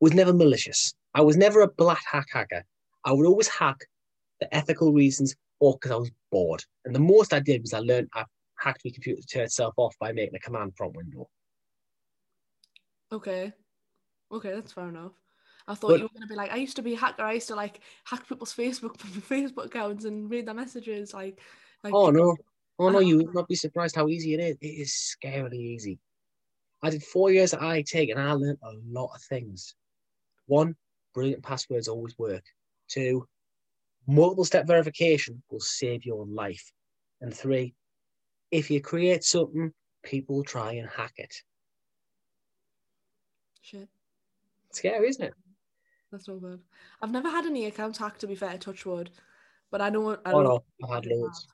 [0.01, 0.94] was never malicious.
[1.14, 2.64] I was never a black hack hacker.
[3.05, 3.79] I would always hack
[4.38, 6.64] for ethical reasons or because I was bored.
[6.85, 8.25] And the most I did was I learned I
[8.59, 11.29] hacked my computer to turn itself off by making a command prompt window.
[13.12, 13.53] Okay.
[14.33, 15.12] Okay, that's fair enough.
[15.68, 17.22] I thought But- you were gonna be like, I used to be a hacker.
[17.22, 18.96] I used to like hack people's Facebook
[19.29, 21.14] Facebook accounts and read their messages.
[21.14, 21.40] Like,
[21.85, 22.37] like Oh no,
[22.79, 24.57] oh no, you would not be surprised how easy it is.
[24.61, 25.98] It is scarily easy.
[26.83, 29.75] I did four years at IT and I learned a lot of things.
[30.46, 30.75] One,
[31.14, 32.42] brilliant passwords always work.
[32.88, 33.29] Two,
[34.07, 36.72] multiple step verification will save your life.
[37.20, 37.75] And three,
[38.51, 39.72] if you create something,
[40.03, 41.35] people try and hack it.
[43.61, 43.88] shit.
[44.72, 45.35] Scary, isn't it?
[46.12, 46.61] That's no good.
[47.01, 49.11] I've never had any accounts hacked to be fair, touchwood.
[49.70, 51.48] But I know I Oh know no, I've had loads.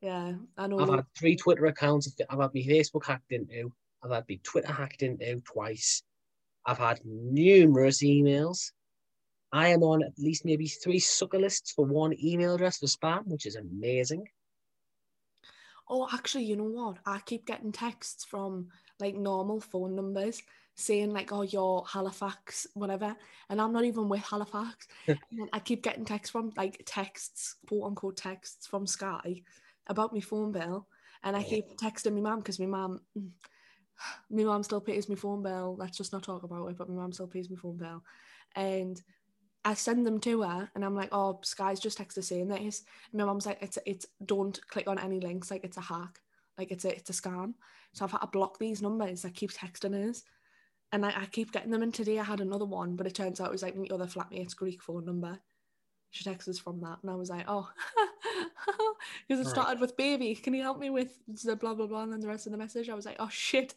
[0.00, 0.78] Yeah, I know.
[0.78, 2.08] I've had three Twitter accounts.
[2.30, 3.72] I've had my Facebook hacked into.
[4.04, 6.02] I've had my Twitter hacked into twice.
[6.64, 8.70] I've had numerous emails.
[9.52, 13.26] I am on at least maybe three sucker lists for one email address for spam,
[13.26, 14.28] which is amazing.
[15.88, 16.98] Oh, actually, you know what?
[17.06, 18.68] I keep getting texts from
[19.00, 20.42] like normal phone numbers
[20.76, 23.16] saying like, "Oh, you're Halifax, whatever,"
[23.48, 24.86] and I'm not even with Halifax.
[25.08, 29.42] and I keep getting texts from like texts, quote unquote texts from Sky
[29.88, 30.86] about my phone bill,
[31.24, 33.00] and I keep texting my mum because my mum,
[34.30, 35.76] my mum still pays my phone bill.
[35.78, 38.04] Let's just not talk about it, but my mum still pays my phone bill,
[38.54, 39.02] and.
[39.64, 42.84] I send them to her and I'm like, oh, Sky's just texted saying this.
[43.10, 46.20] And my mum's like, it's it's don't click on any links, like it's a hack,
[46.56, 47.54] like it's a it's a scam.
[47.92, 50.22] So I've had to block these numbers that keep texting us.
[50.92, 53.40] And I, I keep getting them and today I had another one, but it turns
[53.40, 55.38] out it was like my other flatmate's Greek phone number.
[56.10, 57.68] She texted us from that and I was like, oh
[59.28, 59.50] because it Right.
[59.50, 62.28] started with baby, can you help me with the blah blah blah and then the
[62.28, 62.88] rest of the message?
[62.88, 63.74] I was like, oh shit.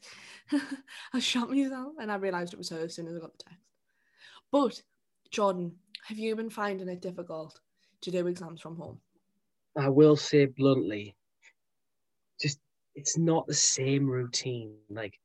[1.14, 3.44] I shot myself and I realised it was her as soon as I got the
[3.44, 3.60] text.
[4.52, 4.82] But
[5.32, 7.60] Jordan, have you been finding it difficult
[8.02, 9.00] to do exams from home?
[9.78, 11.16] I will say bluntly,
[12.42, 12.60] just
[12.96, 14.76] it's not the same routine.
[14.90, 15.20] Like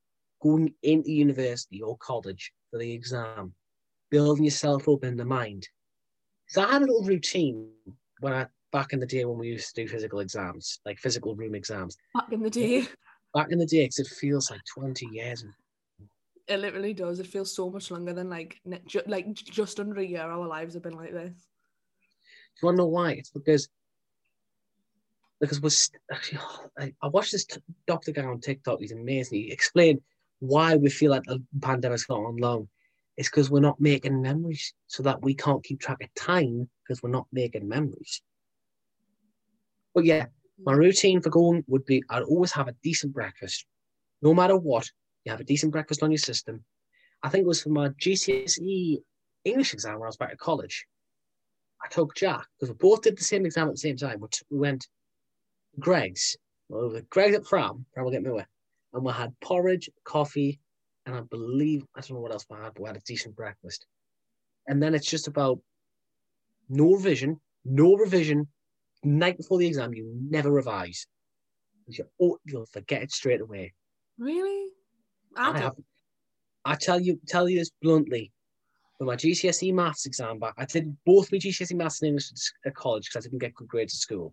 [0.44, 3.54] going into university or college for the exam,
[4.10, 5.66] building yourself up in the mind.
[6.48, 7.70] So I had a little routine
[8.20, 11.34] when I back in the day when we used to do physical exams, like physical
[11.34, 11.96] room exams.
[12.14, 12.86] Back in the day,
[13.32, 15.44] Back in the day, because it feels like 20 years.
[16.46, 17.18] it literally does.
[17.18, 20.20] It feels so much longer than like ju- like just under a year.
[20.22, 21.32] Our lives have been like this.
[21.32, 23.12] Do you want to know why?
[23.12, 23.68] It's because
[25.40, 26.38] because we're st- actually
[26.78, 28.80] I, I watched this t- doctor guy on TikTok.
[28.80, 29.40] He's amazing.
[29.40, 30.00] He explained
[30.46, 32.68] why we feel like the pandemic's gone on long.
[33.16, 37.02] is because we're not making memories, so that we can't keep track of time because
[37.02, 38.22] we're not making memories.
[39.94, 40.26] But yeah,
[40.58, 43.66] my routine for going would be I'd always have a decent breakfast,
[44.22, 44.90] no matter what.
[45.24, 46.64] You have a decent breakfast on your system.
[47.22, 48.98] I think it was for my GCSE
[49.44, 50.86] English exam when I was back at college.
[51.82, 54.20] I took Jack because we both did the same exam at the same time.
[54.20, 54.86] We, we went
[55.78, 56.36] Greggs.
[56.68, 58.46] Well, Greggs at Fram, Fram will get me away.
[58.94, 60.60] And we had porridge, coffee,
[61.04, 63.36] and I believe, I don't know what else we had, but we had a decent
[63.36, 63.86] breakfast.
[64.68, 65.58] And then it's just about
[66.68, 68.48] no revision, no revision.
[69.02, 71.06] Night before the exam, you never revise.
[71.88, 73.74] You, oh, you'll forget it straight away.
[74.16, 74.68] Really?
[75.36, 75.74] I have.
[76.64, 78.32] I tell you, tell you this bluntly.
[78.96, 82.30] For my GCSE maths exam back, I did both my GCSE maths and English
[82.64, 84.32] at college because I didn't get good grades at school.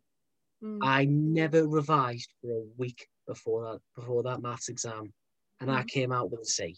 [0.63, 0.79] Mm.
[0.83, 5.13] I never revised for a week before that before that maths exam,
[5.59, 5.87] and I Mhm.
[5.87, 6.77] came out with a C.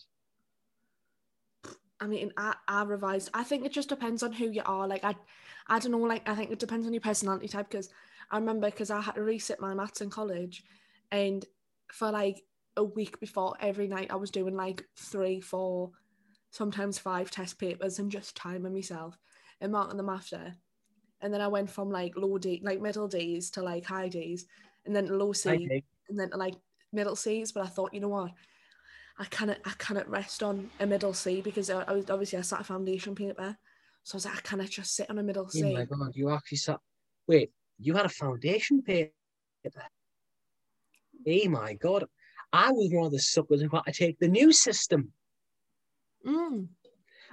[1.99, 3.29] I mean, I, I revised.
[3.33, 4.87] I think it just depends on who you are.
[4.87, 5.15] Like, I,
[5.67, 5.99] I don't know.
[5.99, 7.69] Like, I think it depends on your personality type.
[7.69, 7.89] Because
[8.29, 10.63] I remember because I had to resit my maths in college,
[11.11, 11.45] and
[11.91, 12.43] for like
[12.75, 15.91] a week before, every night I was doing like three, four,
[16.51, 19.17] sometimes five test papers and just timing myself
[19.61, 20.55] and marking them after.
[21.23, 24.45] And then I went from like low D, like middle D's to like high D's,
[24.85, 25.83] and then low C, Okay.
[26.09, 26.55] and then like
[26.91, 27.53] middle C's.
[27.53, 28.31] But I thought, you know what,
[29.17, 32.41] I cannot, I cannot rest on a middle C because I, I was obviously I
[32.41, 33.57] sat a foundation paper,
[34.03, 35.63] so I was like, I cannot just sit on a middle C.
[35.63, 36.79] Oh my god, you actually sat.
[37.25, 39.11] Wait, you had a foundation paper.
[41.25, 42.03] Oh my god,
[42.51, 45.13] I was one of the suckers who had to take the new system.
[46.27, 46.67] Mm.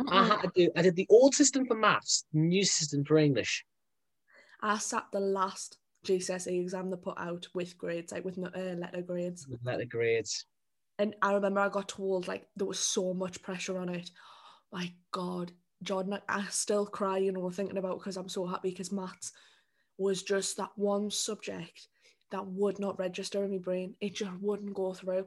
[0.09, 0.70] I had to do.
[0.76, 3.64] I did the old system for maths, new system for English.
[4.62, 8.75] I sat the last GCSE exam they put out with grades, like with no- uh,
[8.75, 9.46] letter grades.
[9.49, 10.46] with letter grades.
[10.99, 14.11] And I remember I got told like there was so much pressure on it.
[14.73, 18.70] My God, Jordan, I, I still cry, you know, thinking about because I'm so happy
[18.70, 19.33] because maths
[19.99, 21.88] was just that one subject
[22.31, 23.94] that would not register in my brain.
[24.01, 25.27] It just wouldn't go through.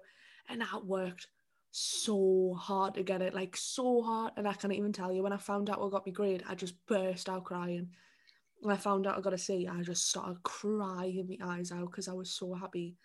[0.49, 1.27] And I worked
[1.71, 4.33] so hard to get it, like so hard.
[4.37, 6.55] And I can't even tell you when I found out what got me grade, I
[6.55, 7.89] just burst out crying.
[8.63, 11.91] When I found out I got a C, I just started crying my eyes out
[11.91, 12.95] because I was so happy.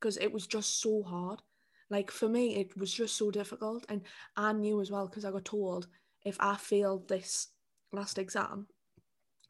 [0.00, 1.40] Because it was just so hard.
[1.88, 3.86] Like for me, it was just so difficult.
[3.88, 4.02] And
[4.36, 5.86] I knew as well because I got told
[6.24, 7.46] if I failed this
[7.92, 8.66] last exam,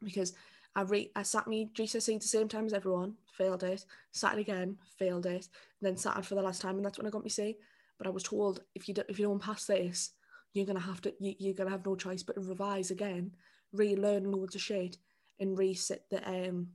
[0.03, 0.33] because
[0.75, 4.41] I re I sat me GCSE the same time as everyone, failed it, sat it
[4.41, 5.49] again, failed it,
[5.81, 7.57] then sat it for the last time, and that's when I got my C.
[7.97, 10.11] But I was told if you do, if you don't pass this,
[10.53, 13.31] you're gonna have to you, you're gonna have no choice but to revise again,
[13.73, 14.97] relearn loads of shit,
[15.39, 16.67] and resit the um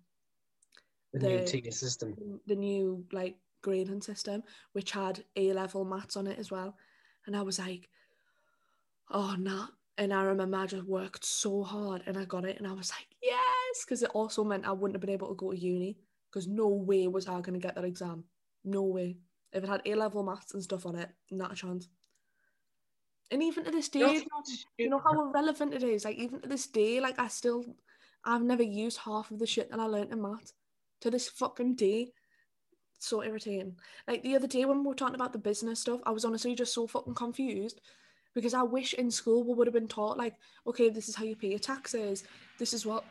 [1.13, 2.41] The, The- new tier system.
[2.47, 6.77] the new like grading system, which had A level maths on it as well.
[7.27, 7.89] And I was like,
[9.11, 9.69] oh nah.
[9.97, 12.91] And I remember I just worked so hard and I got it and I was
[12.91, 15.97] like, yes, because it also meant I wouldn't have been able to go to uni
[16.31, 18.25] because no way was I gonna get that exam.
[18.65, 19.19] No way.
[19.53, 21.89] If it had A level maths and stuff on it, not a chance.
[23.31, 24.43] And even to this day, You know, you know,
[24.79, 26.05] you know how irrelevant it is.
[26.05, 27.65] Like even to this day, like I still,
[28.25, 30.53] I've never used half of the shit that I learned in maths.
[31.01, 32.13] To this fucking day,
[32.99, 33.77] so irritating.
[34.09, 36.55] Like the other day when we were talking about the business stuff, I was honestly
[36.55, 37.81] just so fucking confused
[38.35, 40.35] because I wish in school we would have been taught like,
[40.67, 42.25] okay, this is how you pay your taxes.
[42.59, 43.05] This is what,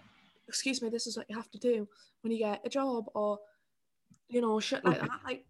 [0.48, 1.88] excuse me, this is what you have to do
[2.22, 3.40] when you get a job or,
[4.28, 5.20] you know, shit like that.
[5.24, 5.46] Like,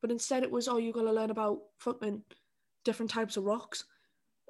[0.00, 2.22] but instead it was, oh, you got to learn about fucking
[2.84, 3.84] different types of rocks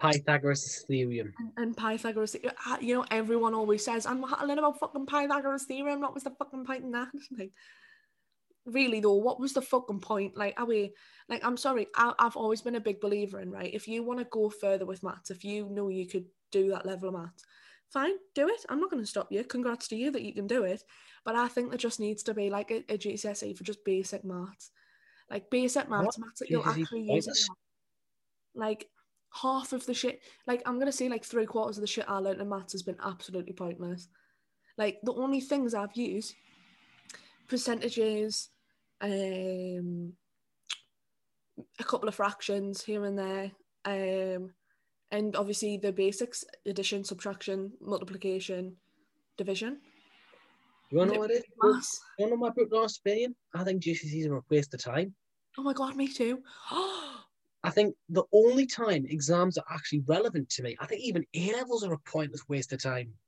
[0.00, 1.32] Pythagoras' theorem.
[1.38, 2.36] and, and Pythagoras.
[2.36, 6.00] uh, You know, everyone always says, I'm learning about fucking Pythagoras theorem.
[6.00, 7.08] What was the fucking point in that?
[7.38, 7.52] Like,
[8.66, 10.36] really though, what was the fucking point?
[10.36, 10.92] Like, are we
[11.28, 11.44] like?
[11.44, 13.72] I'm sorry, I, I've always been a big believer in right.
[13.72, 16.84] If you want to go further with maths, if you know you could do that
[16.86, 17.44] level of maths,
[17.92, 18.64] fine, do it.
[18.68, 19.42] I'm not going to stop you.
[19.44, 20.82] Congrats to you that you can do it.
[21.24, 24.24] But I think there just needs to be like a, a GCSE for just basic
[24.24, 24.70] maths,
[25.30, 27.48] like basic maths, maths that you'll actually use.
[28.54, 28.88] like
[29.32, 32.18] half of the shit like i'm gonna say like three quarters of the shit i
[32.18, 34.08] learned in maths has been absolutely pointless
[34.76, 36.34] like the only things i've used
[37.48, 38.48] percentages
[39.02, 40.12] um
[41.78, 43.50] a couple of fractions here and there
[43.84, 44.50] um
[45.10, 48.76] and obviously the basics addition subtraction multiplication
[49.36, 49.80] division
[50.90, 52.00] You wanna know what it is?
[52.18, 53.34] You wanna know my book last opinion?
[53.54, 55.14] I think GCSEs are a waste of time.
[55.58, 56.42] oh my god me too
[57.62, 61.52] I think the only time exams are actually relevant to me, I think even A
[61.52, 63.18] levels are a pointless waste of time.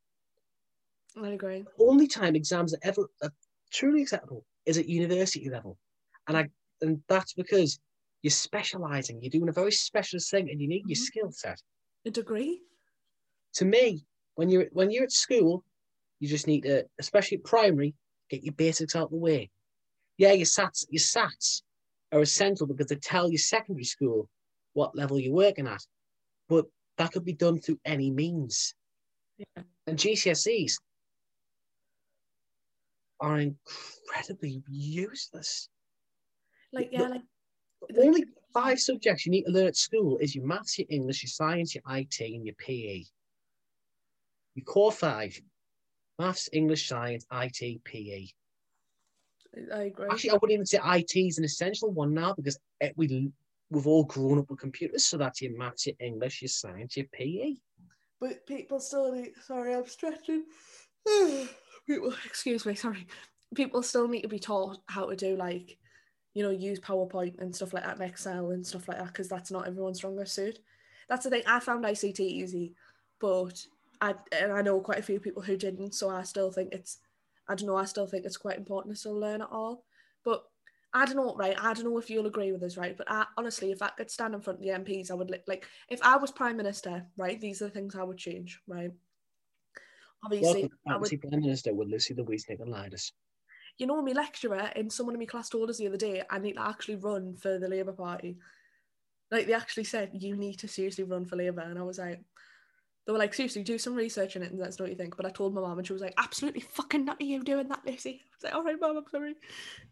[1.16, 3.32] i agree The only time exams are ever are
[3.70, 5.78] truly acceptable is at university level,
[6.26, 7.78] and I and that's because
[8.22, 10.96] you're specialising, you're doing a very specialist thing, and you need your Mhm.
[10.96, 11.62] skill set.
[12.06, 12.62] a degree
[13.54, 15.64] To me, when you're when you're at school,
[16.20, 17.94] you just need to, especially at primary,
[18.30, 19.50] get your basics out of the way.
[20.18, 21.62] Yeah, your SATs, your SATs
[22.12, 24.28] are essential because they tell your secondary school
[24.74, 25.84] what level you're working at.
[26.48, 26.66] But
[26.98, 28.74] that could be done through any means.
[29.38, 29.62] Yeah.
[29.86, 30.74] And GCSEs
[33.20, 35.68] are incredibly useless.
[36.72, 37.22] like yeah like
[37.88, 41.22] The only five subjects you need to learn at school is your maths, your English,
[41.22, 43.04] your science, your IT, and your PE.
[44.54, 45.40] Your core five.
[46.18, 48.26] Maths, English, science, IT, PE.
[49.74, 52.94] I agree Actually, I wouldn't even say IT is an essential one now because it,
[52.96, 53.30] we,
[53.70, 55.04] we've all grown up with computers.
[55.04, 57.06] So that's your maths, your English, your science, your.
[57.12, 57.54] PE.
[58.20, 59.32] But people still need.
[59.44, 60.44] Sorry, I'm stretching.
[61.86, 62.74] people, excuse me.
[62.74, 63.06] Sorry.
[63.54, 65.76] People still need to be taught how to do like,
[66.34, 69.28] you know, use PowerPoint and stuff like that, and Excel and stuff like that, because
[69.28, 70.60] that's not everyone's strongest suit.
[71.08, 71.42] that's the thing.
[71.46, 72.74] I found ICT easy,
[73.20, 73.66] but
[74.00, 75.94] I and I know quite a few people who didn't.
[75.94, 76.98] So I still think it's,
[77.52, 77.76] I don't know.
[77.76, 79.84] I still think it's quite important to still learn it all.
[80.24, 80.42] But
[80.94, 81.56] I don't know, right?
[81.60, 82.96] I don't know if you'll agree with this, right?
[82.96, 85.44] But I, honestly, if I could stand in front of the MPs, I would li-
[85.46, 85.66] like.
[85.90, 87.38] If I was prime minister, right?
[87.38, 88.90] These are the things I would change, right?
[90.24, 93.12] Obviously, Welcome I would Prime Minister with Lucy Louise Nicolaitis.
[93.76, 96.38] you know, my lecturer in someone in my class told us the other day, I
[96.38, 98.38] need to actually run for the Labour Party.
[99.30, 102.22] Like they actually said, you need to seriously run for Labour, and I was like,
[103.06, 105.16] they were like, seriously, do some research in it and know what you think.
[105.16, 107.80] But I told my mum, and she was like, absolutely fucking not you doing that,
[107.84, 108.22] Lucy.
[108.22, 109.34] I was like, all right, mum, I'm sorry.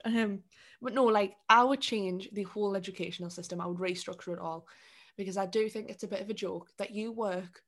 [0.04, 0.40] Um,
[0.80, 3.60] but no, like I would change the whole educational system.
[3.60, 4.66] I would restructure it all
[5.16, 7.62] because I do think it's a bit of a joke that you work,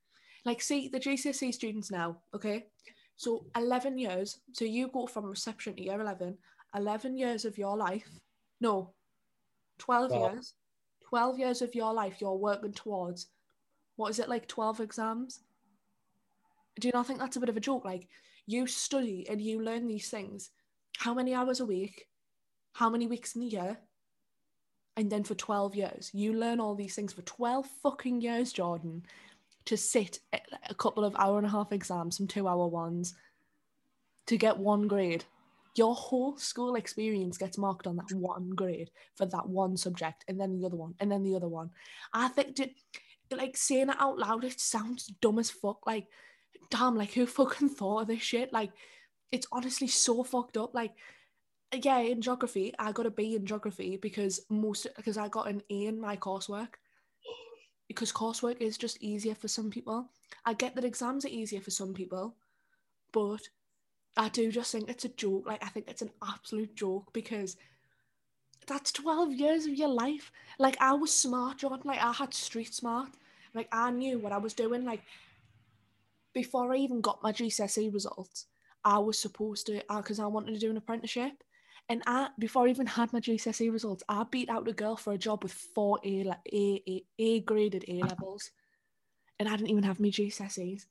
[0.44, 2.66] like, see the GCSE students now, okay?
[3.16, 6.38] So 11 years, so you go from reception to year 11,
[6.74, 8.08] 11 years of your life,
[8.60, 8.94] no,
[9.78, 10.54] 12 Well- years,
[11.08, 13.26] 12 years of your life you're working towards,
[13.96, 15.40] what is it, like 12 exams?
[16.80, 17.84] Do you not think that's a bit of a joke?
[17.84, 18.08] Like,
[18.46, 20.50] you study and you learn these things,
[20.98, 22.08] how many hours a week,
[22.72, 23.78] how many weeks in a year,
[24.96, 26.10] and then for 12 years.
[26.12, 29.04] You learn all these things for 12 fucking years, Jordan,
[29.66, 33.14] to sit a- couple of hour and a half exams, some two hour ones,
[34.26, 35.24] to get one grade.
[35.74, 40.38] Your whole school experience gets marked on that one grade for that one subject, and
[40.38, 41.70] then the other one, and then the other one.
[42.12, 42.68] I think, to,
[43.36, 45.86] like, saying it out loud, it sounds dumb as fuck.
[45.86, 46.06] Like,
[46.70, 48.52] damn, like, who fucking thought of this shit?
[48.52, 48.70] Like,
[49.30, 50.74] it's honestly so fucked up.
[50.74, 50.92] Like,
[51.74, 55.62] yeah, in geography, I got a B in geography because most because I got an
[55.70, 56.74] A in my coursework.
[57.88, 60.08] Because coursework is just easier for some people.
[60.44, 62.36] I get that exams are easier for some people,
[63.12, 63.40] but
[64.16, 65.44] I do just think it's a joke.
[65.46, 67.56] Like I think it's an absolute joke because
[68.66, 70.30] that's 12 years of your life.
[70.58, 71.82] Like I was smart, Jordan.
[71.84, 73.10] Like I had street smart.
[73.54, 74.84] Like I knew what I was doing.
[74.84, 75.02] Like
[76.34, 78.46] before I even got my GCSE results,
[78.84, 81.32] I was supposed to because I wanted to do an apprenticeship.
[81.88, 85.12] And I, before I even had my GCSE results, I beat out a girl for
[85.12, 88.50] a job with four A, A, A, A graded A levels,
[89.38, 90.86] and I didn't even have my GCSEs.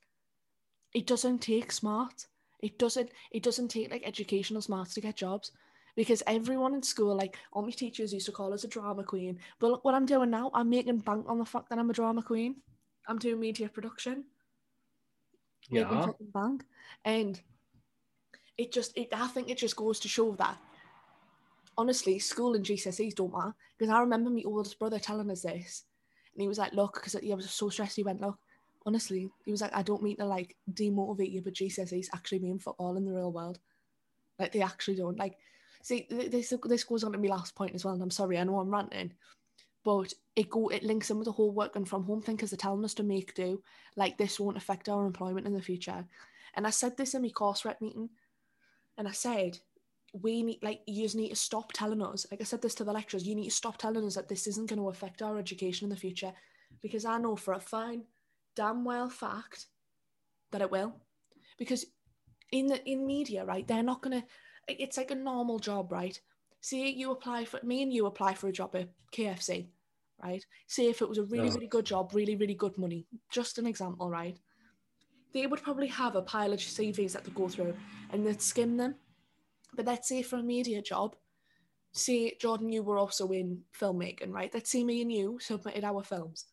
[0.93, 2.27] It doesn't take smart.
[2.59, 3.09] It doesn't.
[3.31, 5.51] It doesn't take like educational smarts to get jobs,
[5.95, 9.39] because everyone in school, like all my teachers, used to call us a drama queen.
[9.59, 10.51] But look what I'm doing now.
[10.53, 12.55] I'm making bank on the fact that I'm a drama queen.
[13.07, 14.25] I'm doing media production
[15.69, 16.07] making Yeah.
[16.33, 16.65] bank.
[17.05, 17.41] And
[18.57, 20.57] it just, it, I think it just goes to show that
[21.77, 23.55] honestly, school and GCSEs don't matter.
[23.77, 25.83] Because I remember my oldest brother telling us this,
[26.33, 27.95] and he was like, "Look," because he was so stressed.
[27.95, 28.37] He went, "Look,
[28.85, 32.59] honestly," he was like, "I don't mean to like demotivate you, but GCSEs actually mean
[32.59, 33.59] fuck all in the real world.
[34.39, 35.17] Like they actually don't.
[35.17, 35.37] Like,
[35.81, 37.93] see, this this goes on to my last point as well.
[37.93, 39.13] And I'm sorry, I know I'm ranting."
[39.83, 42.57] But it go it links in with the whole working from home thing because they're
[42.57, 43.63] telling us to make do
[43.95, 46.05] like this won't affect our employment in the future.
[46.53, 48.09] And I said this in my course rep meeting,
[48.97, 49.57] and I said,
[50.13, 52.27] we need like you just need to stop telling us.
[52.29, 54.45] Like I said this to the lecturers, you need to stop telling us that this
[54.45, 56.33] isn't going to affect our education in the future,
[56.81, 58.03] because I know for a fine,
[58.55, 59.67] damn well fact
[60.51, 60.93] that it will,
[61.57, 61.85] because
[62.51, 64.23] in the in media, right, they're not gonna.
[64.67, 66.19] It's like a normal job, right?
[66.61, 69.69] See, you apply for me and you apply for a job at KFC,
[70.23, 70.45] right?
[70.67, 71.53] Say if it was a really Yeah.
[71.55, 73.07] really good job, really really good money.
[73.31, 74.39] Just an example, right?
[75.33, 77.75] They would probably have a pile of CVs that they go through,
[78.11, 78.95] and they'd skim them.
[79.75, 81.15] But let's say for a media job,
[81.93, 84.53] say Jordan, you were also in filmmaking, right?
[84.53, 86.45] Let's say me and you submitted our films,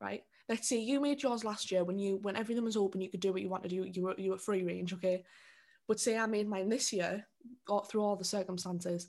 [0.00, 0.24] right?
[0.48, 3.20] Let's say you made yours last year when you when everything was open, you could
[3.20, 3.84] do what you wanted to do.
[3.84, 5.24] You were you were free range, okay?
[5.88, 7.26] But say I made mine this year,
[7.68, 9.08] or through all the circumstances.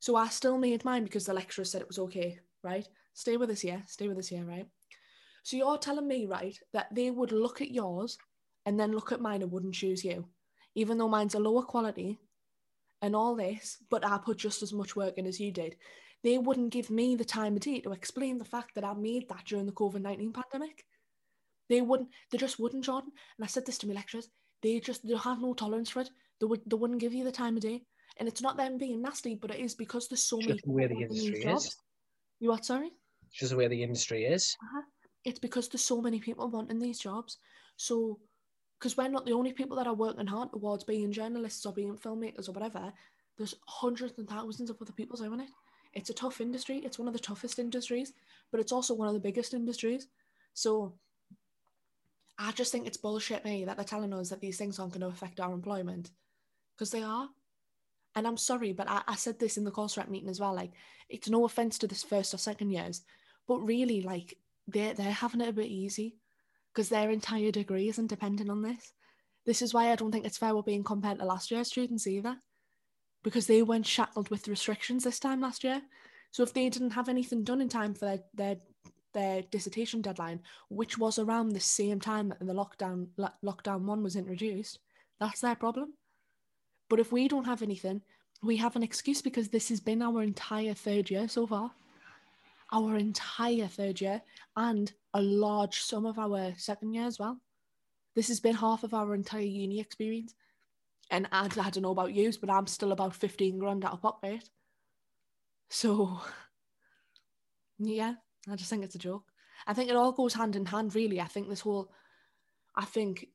[0.00, 2.86] So I still made mine because the lecturer said it was okay, right?
[3.14, 4.66] Stay with us here, stay with us here, right?
[5.42, 8.18] So you're telling me, right, that they would look at yours
[8.66, 10.26] and then look at mine and wouldn't choose you,
[10.74, 12.18] even though mine's a lower quality
[13.02, 15.76] and all this, but I put just as much work in as you did.
[16.22, 19.28] They wouldn't give me the time of day to explain the fact that I made
[19.28, 20.86] that during the COVID 19 pandemic.
[21.68, 23.12] They wouldn't, they just wouldn't, Jordan.
[23.36, 24.30] And I said this to my lecturers,
[24.62, 26.10] they just they have no tolerance for it.
[26.40, 27.82] They would they wouldn't give you the time of day.
[28.18, 30.66] And it's not them being nasty, but it is because there's so It's many just
[30.66, 31.76] the way the industry is.
[32.38, 32.92] You what, sorry?
[33.28, 34.56] It's just the way the industry is.
[34.62, 34.82] Uh-huh.
[35.24, 37.38] it's because there's so many people wanting these jobs.
[37.76, 38.20] So,
[38.78, 41.96] because we're not the only people that are working hard towards being journalists or being
[41.96, 42.92] filmmakers or whatever,
[43.36, 45.48] there's hundreds and thousands of other people doing it.
[45.94, 46.78] It's a tough industry.
[46.84, 48.12] It's one of the toughest industries,
[48.50, 50.06] but it's also one of the biggest industries.
[50.52, 50.92] So,
[52.38, 55.00] I just think it's bullshit, me, that they're telling us that these things aren't going
[55.00, 56.10] to affect our employment
[56.76, 57.28] because they are.
[58.16, 60.54] And I'm sorry, but I, I said this in the course rep meeting as well.
[60.54, 60.72] Like,
[61.08, 63.02] it's no offense to this first or second years,
[63.48, 66.16] but really, like, they're they're having it a bit easy
[66.72, 68.92] because their entire degree isn't dependent on this.
[69.46, 72.06] This is why I don't think it's fair we're being compared to last year's students
[72.06, 72.36] either,
[73.22, 75.82] because they weren't shackled with restrictions this time last year.
[76.30, 78.56] So if they didn't have anything done in time for their their,
[79.12, 84.02] their dissertation deadline, which was around the same time that the lockdown lo- lockdown one
[84.02, 84.78] was introduced,
[85.20, 85.94] that's their problem.
[86.88, 88.02] But if we don't have anything,
[88.42, 91.72] we have an excuse because this has been our entire third year so far.
[92.72, 94.22] Our entire third year
[94.56, 97.38] and a large sum of our second year as well.
[98.14, 100.34] This has been half of our entire uni experience.
[101.10, 104.02] And I, I don't know about you, but I'm still about 15 grand out of
[104.02, 104.48] pocket.
[105.68, 106.20] So,
[107.78, 108.14] yeah,
[108.50, 109.24] I just think it's a joke.
[109.66, 111.20] I think it all goes hand in hand, really.
[111.20, 111.90] I think this whole,
[112.76, 113.28] I think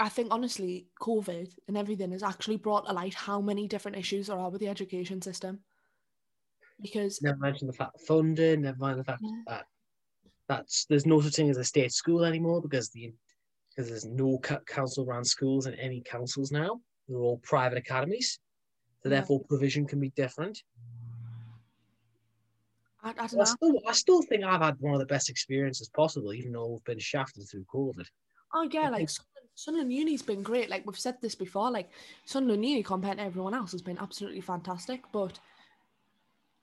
[0.00, 4.26] I think honestly, COVID and everything has actually brought to light how many different issues
[4.26, 5.60] there are with the education system.
[6.80, 9.42] Because Never mention the fact funding, never mind the fact Yeah.
[9.46, 9.66] that
[10.48, 13.12] that's there's no such thing as a state school anymore because the
[13.68, 16.80] because there's no council run schools in any councils now.
[17.08, 18.38] They're all private academies.
[19.02, 19.16] So Yeah.
[19.16, 20.62] therefore provision can be different.
[23.04, 25.88] I, I don't I still, I still think I've had one of the best experiences
[25.88, 28.06] possible, even though we've been shafted through COVID.
[28.54, 29.08] Oh yeah, like
[29.54, 30.70] Sunderland, Uni's been great.
[30.70, 31.90] Like we've said this before, like
[32.24, 35.02] Sunderland Uni compared to everyone else has been absolutely fantastic.
[35.12, 35.38] But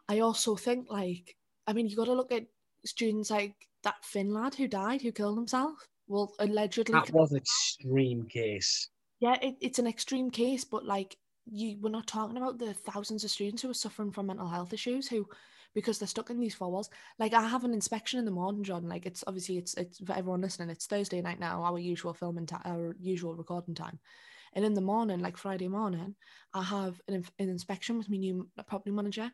[0.07, 1.35] I also think like
[1.67, 2.47] I mean you got to look at
[2.85, 5.87] students like that Finn lad who died, who killed himself.
[6.07, 6.93] Well, allegedly.
[6.93, 8.89] That was an extreme case.
[9.19, 11.17] Yeah, it, it's an extreme case, but like
[11.51, 14.73] you, we're not talking about the thousands of students who are suffering from mental health
[14.73, 15.27] issues who,
[15.73, 16.89] because they're stuck in these four walls.
[17.17, 18.87] Like I have an inspection in the morning, John.
[18.87, 20.69] Like it's obviously it's it's for everyone listening.
[20.69, 23.99] It's Thursday night now, our usual filming time, our usual recording time,
[24.53, 26.15] and in the morning, like Friday morning,
[26.53, 29.31] I have an, an inspection with my new property manager,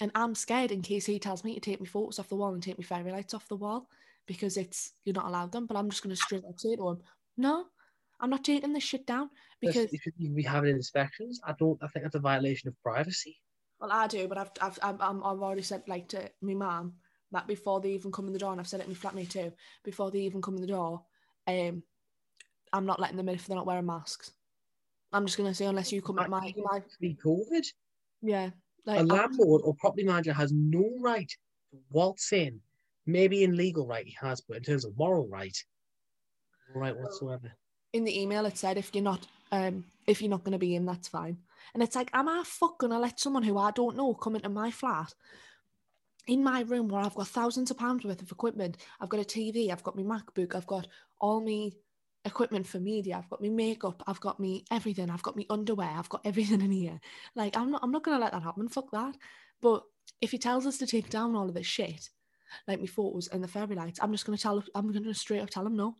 [0.00, 2.54] and I'm scared in case he tells me to take my photos off the wall
[2.54, 3.88] and take my fairy lights off the wall
[4.26, 5.66] because it's you're not allowed them.
[5.66, 6.98] But I'm just gonna straight up say to him,
[7.36, 7.66] no,
[8.20, 11.78] I'm not taking this shit down because if you be having inspections, I don't.
[11.82, 13.36] I think that's a violation of privacy.
[13.80, 16.94] Well, I do, but I've I've I've, I'm- I've already said like to my mum
[17.32, 19.30] that before they even come in the door, and I've said it to my flatmate
[19.30, 19.52] too.
[19.84, 21.02] Before they even come in the door,
[21.46, 21.82] um,
[22.72, 24.32] I'm not letting them in if they're not wearing masks.
[25.12, 27.66] I'm just gonna say unless you come at my my COVID,
[28.22, 28.50] yeah,
[28.86, 32.60] like I'm- landlord or property manager has no right to waltz in.
[33.08, 35.56] Maybe in legal right he has, but in terms of moral right,
[36.74, 37.52] right whatsoever.
[37.92, 40.84] in the email it said if you're not um if you're not gonna be in,
[40.86, 41.36] that's fine.
[41.74, 44.48] And it's like, am I fuck gonna let someone who I don't know come into
[44.48, 45.14] my flat?
[46.26, 49.24] In my room where I've got thousands of pounds worth of equipment, I've got a
[49.24, 50.88] TV, I've got my MacBook, I've got
[51.20, 51.70] all my
[52.24, 55.94] equipment for media, I've got my makeup, I've got me everything, I've got my underwear,
[55.96, 57.00] I've got everything in here.
[57.34, 58.68] Like I'm not I'm not gonna let that happen.
[58.68, 59.16] Fuck that.
[59.60, 59.84] But
[60.20, 62.10] if he tells us to take down all of this shit,
[62.66, 65.50] like my photos and the fairy lights, I'm just gonna tell I'm gonna straight up
[65.50, 65.94] tell him no.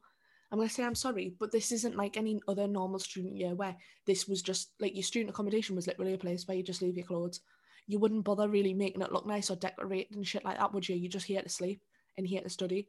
[0.50, 3.76] I'm gonna say I'm sorry, but this isn't like any other normal student year where
[4.06, 6.96] this was just like your student accommodation was literally a place where you just leave
[6.96, 7.40] your clothes.
[7.88, 10.88] You wouldn't bother really making it look nice or decorated and shit like that, would
[10.88, 10.96] you?
[10.96, 11.80] You're just here to sleep
[12.16, 12.88] and here to study.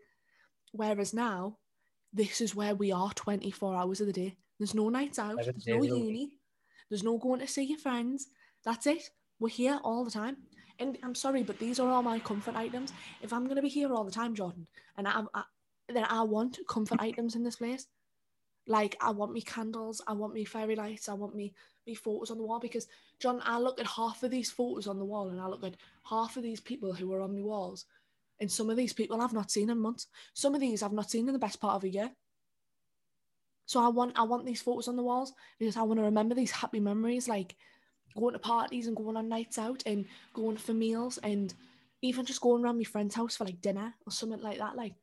[0.72, 1.58] Whereas now,
[2.14, 4.36] this is where we are 24 hours of the day.
[4.60, 6.04] There's no nights out, there's no days a week.
[6.04, 6.32] uni,
[6.90, 8.28] there's no going to see your friends.
[8.66, 9.10] That's it.
[9.40, 10.38] We're here all the time.
[10.80, 12.94] And I'm sorry, but these are all my comfort items.
[13.22, 15.44] If I'm going to be here all the time, Jordan, and I, I,
[15.90, 17.88] then I want comfort items in this place.
[18.68, 21.54] Like I want me candles, I want me fairy lights, I want me
[21.86, 22.88] me photos on the wall because
[23.20, 25.78] John, I look at half of these photos on the wall and I look at
[26.04, 27.86] half of these people who are on the walls,
[28.40, 30.08] and some of these people I've not seen in months.
[30.34, 32.12] Some of these I've not seen in the best part of a year.
[33.66, 36.36] So I want I want these photos on the walls because I want to remember
[36.36, 37.56] these happy memories, like
[38.16, 41.54] going to parties and going on nights out and going for meals and
[42.02, 44.76] even just going around my friend's house for like dinner or something like that.
[44.76, 44.94] Like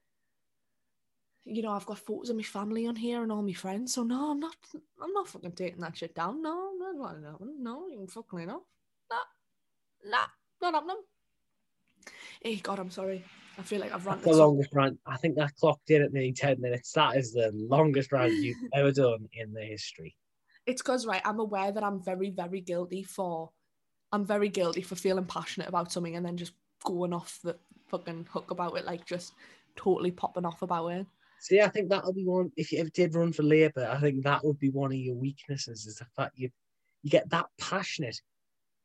[1.45, 3.95] you know, I've got photos of my family on here and all my friends.
[3.95, 4.57] So no, I'm not.
[5.03, 6.43] I'm not fucking taking that shit down.
[6.43, 7.87] No, no, no, no, no.
[7.89, 8.63] You can fucking know.
[9.11, 10.27] Nah, nah,
[10.63, 11.03] not happening.
[12.43, 13.25] Hey God, I'm sorry.
[13.59, 14.33] I feel like I've That's ranted.
[14.33, 14.99] the longest rant.
[15.07, 16.93] I think that clocked in at nearly 10 minutes.
[16.93, 20.17] That is the longest rant you've ever done in the history.
[20.67, 23.51] It's because right, I'm aware that I'm very, very guilty for.
[24.13, 26.53] I'm very guilty for feeling passionate about something and then just
[26.85, 27.57] going off the
[27.89, 29.35] fucking hook about it, like just
[29.77, 31.07] totally popping off about it.
[31.45, 32.51] See, I think that'll be one.
[32.57, 35.15] If you ever did run for Labour, I think that would be one of your
[35.15, 35.85] weaknesses.
[35.85, 36.49] Is the fact you
[37.03, 38.19] you get that passionate,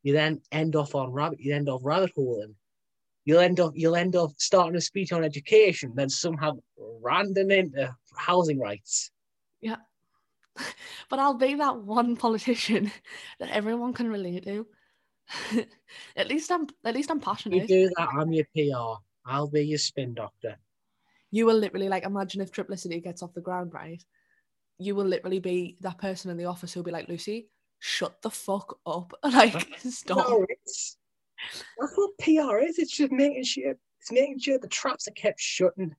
[0.04, 1.40] you then end off on rabbit.
[1.40, 2.56] You end off rabbit holing.
[3.24, 6.58] You'll end up you'll end up starting a speech on education, then somehow
[7.02, 9.10] random into housing rights.
[9.62, 9.78] Yeah.
[11.10, 12.92] But I'll be that one politician
[13.40, 14.68] that everyone can relate to.
[16.18, 17.70] at least I'm at least I'm passionate.
[17.70, 18.10] You do that.
[18.18, 19.02] I'm your PR.
[19.26, 20.58] I'll be your spin doctor.
[21.32, 24.04] You will literally like imagine if triplicity gets off the ground, right?
[24.78, 27.50] You will literally be that person in the office who'll be like, Lucy,
[27.80, 29.14] shut the fuck up.
[29.24, 30.18] Like stop.
[30.30, 30.98] No, it's
[31.80, 32.80] that's what PR is.
[32.80, 35.94] It's just making sure it's making sure the traps are kept shut and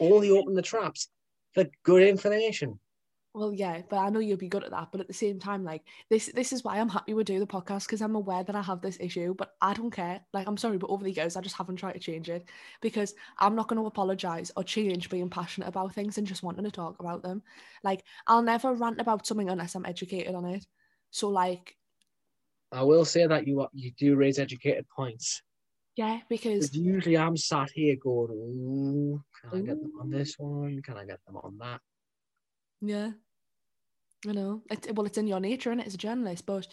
[0.00, 1.08] only open the traps
[1.54, 2.78] for good information.
[3.36, 4.88] Well, yeah, but I know you'll be good at that.
[4.90, 7.46] But at the same time, like this, this is why I'm happy we do the
[7.46, 10.22] podcast because I'm aware that I have this issue, but I don't care.
[10.32, 12.48] Like, I'm sorry, but over the years, I just haven't tried to change it
[12.80, 16.64] because I'm not going to apologize or change being passionate about things and just wanting
[16.64, 17.42] to talk about them.
[17.84, 20.64] Like, I'll never rant about something unless I'm educated on it.
[21.10, 21.76] So, like,
[22.72, 25.42] I will say that you are- you do raise educated points.
[25.94, 30.80] yeah, because usually I'm sat here going, Ooh, can I get them on this one?
[30.80, 31.82] Can I get them on that?
[32.80, 33.12] yeah,
[34.28, 34.62] I know.
[34.70, 36.66] It, well, it's in your nature, and it as a journalist, but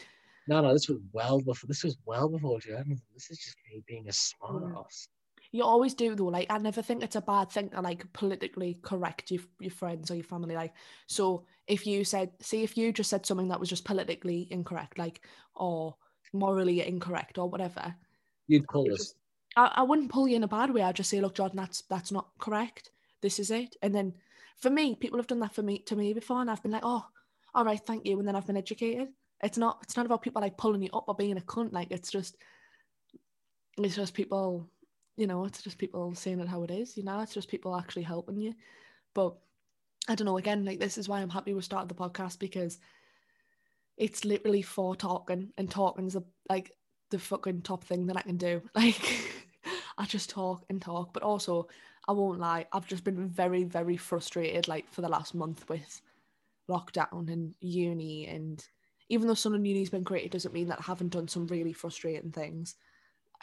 [0.48, 3.06] No, no, this was well before this was well before journalism.
[3.14, 5.08] This is just me being a smartass.
[5.54, 8.80] You always do though like i never think it's a bad thing to like politically
[8.82, 10.74] correct your, your friends or your family like
[11.06, 14.98] so if you said see if you just said something that was just politically incorrect
[14.98, 15.22] like
[15.56, 15.96] or
[16.34, 17.94] morally incorrect or whatever
[18.48, 19.14] You'd pull us.
[19.56, 21.82] I, I wouldn't pull you in a bad way i'd just say look jordan that's
[21.84, 22.90] that's not correct
[23.22, 24.12] this is it and then
[24.58, 26.82] for me people have done that for me to me before and i've been like
[26.84, 27.06] oh
[27.54, 29.10] all right thank you and then i've been educated.
[29.42, 31.92] It's not it's not about people like pulling you up or being a cunt like
[31.92, 32.38] it's just
[33.78, 34.70] it's just people
[35.18, 37.76] you know it's just people saying it how it is you know it's just people
[37.76, 38.54] actually helping you.
[39.14, 39.36] But
[40.08, 42.80] i don't know again like this is why i'm happy we started the podcast because
[43.98, 46.72] it's literally for talking and talking's the like
[47.10, 48.62] the fucking top thing that i can do.
[48.76, 49.02] Like
[49.98, 51.68] i just talk and talk but also
[52.08, 56.02] i won't lie i've just been very very frustrated like for the last month with
[56.70, 58.66] lockdown and uni and
[59.10, 61.46] even though some of uni's been great it doesn't mean that i haven't done some
[61.48, 62.76] really frustrating things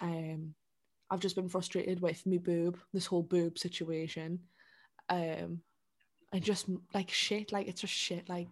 [0.01, 0.55] um
[1.11, 4.39] I've just been frustrated with me boob, this whole boob situation.
[5.09, 5.61] Um,
[6.33, 8.29] and just like shit, like it's just shit.
[8.29, 8.49] Like,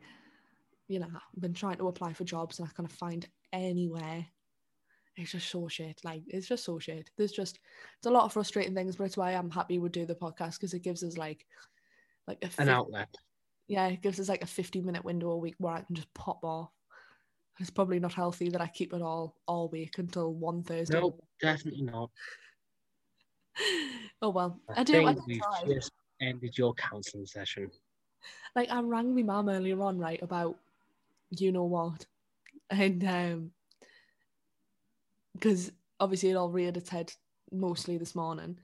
[0.88, 4.26] you know, I've been trying to apply for jobs and I of find anywhere.
[5.16, 6.00] It's just so shit.
[6.02, 7.10] Like, it's just so shit.
[7.16, 7.60] There's just
[7.98, 10.54] it's a lot of frustrating things, but it's why I'm happy we do the podcast
[10.54, 11.46] because it gives us like,
[12.26, 13.14] like a An fif- outlet.
[13.68, 16.12] Yeah, it gives us like a 50 minute window a week where I can just
[16.14, 16.70] pop off.
[17.60, 20.98] It's probably not healthy that I keep it all all week until one Thursday.
[20.98, 22.10] No, definitely not.
[24.20, 25.06] Oh well, I, I do.
[25.06, 25.74] I we've try.
[25.74, 27.70] just ended your counselling session.
[28.56, 30.58] Like I rang my mum earlier on, right, about
[31.30, 32.04] you know what,
[32.68, 33.50] and um,
[35.34, 37.12] because obviously it all reared its head
[37.52, 38.58] mostly this morning.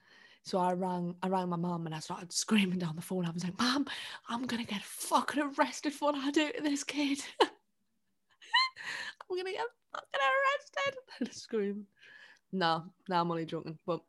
[0.45, 3.25] So I rang, I rang my mum and I started screaming down the phone.
[3.25, 3.87] I was like, "Mum,
[4.29, 7.19] I'm gonna get fucking arrested for what I do to this kid.
[7.41, 7.49] I'm
[9.37, 11.87] gonna get fucking arrested." And scream.
[12.53, 13.79] No, no, I'm only joking.
[13.87, 14.03] But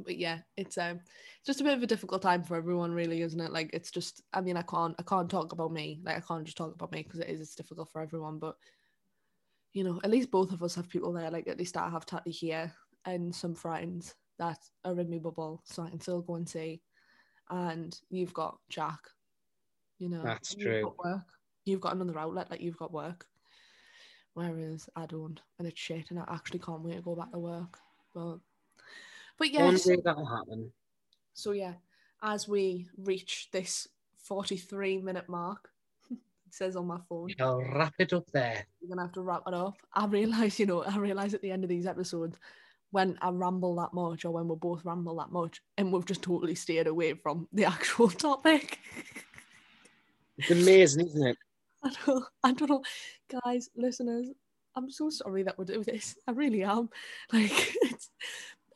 [0.00, 0.98] but yeah, it's um
[1.46, 3.52] just a bit of a difficult time for everyone, really, isn't it?
[3.52, 6.00] Like it's just, I mean, I can't, I can't talk about me.
[6.02, 8.38] Like I can't just talk about me because it is, it's difficult for everyone.
[8.40, 8.56] But
[9.74, 11.30] you know, at least both of us have people there.
[11.30, 12.72] Like at least I have Tati here
[13.04, 16.80] and some friends that are removable so I can still go and see.
[17.50, 19.00] And you've got Jack.
[19.98, 20.82] You know, That's and you've true.
[20.82, 21.24] got work.
[21.64, 22.50] You've got another outlet.
[22.50, 23.26] Like you've got work.
[24.34, 27.38] Whereas I don't, and it's shit, and I actually can't wait to go back to
[27.38, 27.78] work.
[28.12, 28.38] But,
[29.38, 30.72] but yeah, One so- day that'll happen.
[31.34, 31.74] so yeah,
[32.22, 33.86] as we reach this
[34.18, 35.70] 43 minute mark,
[36.10, 36.18] it
[36.50, 38.66] says on my phone, I'll wrap it up there.
[38.82, 39.74] we're gonna have to wrap it up.
[39.92, 42.36] I realise, you know, I realise at the end of these episodes
[42.94, 46.22] when I ramble that much or when we both ramble that much and we've just
[46.22, 48.78] totally stayed away from the actual topic.
[50.38, 51.36] It's amazing, isn't it?
[51.82, 52.82] I don't, I don't know,
[53.42, 54.28] guys, listeners.
[54.76, 56.14] I'm so sorry that we do this.
[56.28, 56.88] I really am.
[57.32, 58.10] Like, it's,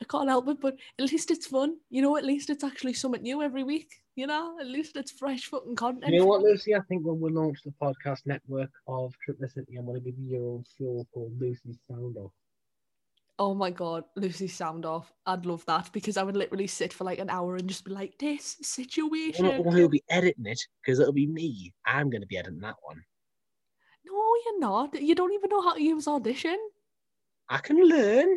[0.01, 1.77] I can't help it, but at least it's fun.
[1.89, 3.89] You know, at least it's actually something new every week.
[4.17, 6.11] You know, at least it's fresh fucking content.
[6.11, 6.75] You know what, Lucy?
[6.75, 10.29] I think when we launch the podcast network of Triplicity, I'm going to give you
[10.29, 12.33] your own show called Lucy's Sound Off.
[13.39, 15.13] Oh my god, Lucy sound off.
[15.25, 17.91] I'd love that because I would literally sit for like an hour and just be
[17.91, 19.45] like, this situation.
[19.45, 21.73] know who'll be editing it because it'll be me.
[21.85, 23.01] I'm going to be editing that one.
[24.05, 24.13] No,
[24.45, 25.01] you're not.
[25.01, 26.57] You don't even know how to use Audition.
[27.47, 28.35] I can learn.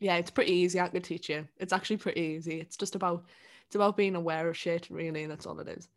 [0.00, 0.80] Yeah, it's pretty easy.
[0.80, 1.46] I could teach you.
[1.58, 2.60] It's actually pretty easy.
[2.60, 3.26] It's just about
[3.66, 5.26] it's about being aware of shit, really.
[5.26, 5.88] That's all it is.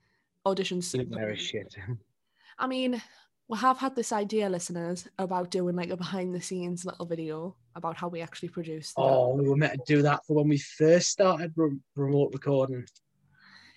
[0.45, 0.93] Auditions.
[0.93, 1.75] Being aware of shit.
[2.59, 3.01] I mean,
[3.49, 7.55] we have had this idea, listeners, about doing like a behind the scenes little video
[7.75, 8.93] about how we actually produce.
[8.97, 12.85] Oh, we were meant to do that for when we first started re- remote recording.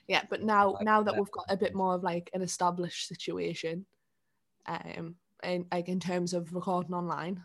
[0.09, 1.21] Yeah, but now like now that that.
[1.21, 3.87] we've got a bit more of like an established situation,
[4.67, 7.41] um, and like in terms of recording online,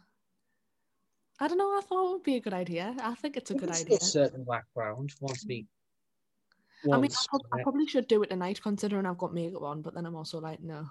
[1.39, 1.77] I don't know.
[1.77, 2.95] I thought it would be a good idea.
[2.99, 3.97] I think it's a good can idea.
[3.97, 5.67] still serve in the background once we
[6.85, 7.27] I mean, I, once.
[7.27, 10.15] prob- I probably should do it tonight considering I've got makeup on, but then I'm
[10.15, 10.87] also like, no,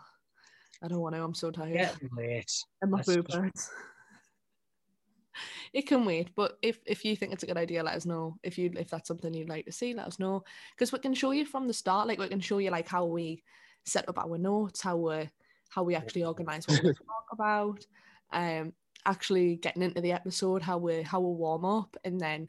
[0.83, 1.23] I don't want to.
[1.23, 1.73] I'm so tired.
[1.73, 2.53] Get late.
[2.83, 3.71] and my just- hurts.
[5.73, 8.37] it can wait, but if if you think it's a good idea, let us know.
[8.43, 10.45] If you if that's something you'd like to see, let us know
[10.75, 12.09] because we can show you from the start.
[12.09, 13.43] Like we can show you like how we
[13.85, 15.29] set up our notes, how we
[15.69, 17.85] how we actually organize what we talk about,
[18.33, 18.73] um,
[19.07, 22.49] actually getting into the episode, how we how we warm up, and then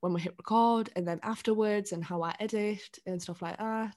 [0.00, 3.94] when we hit record, and then afterwards, and how I edit and stuff like that.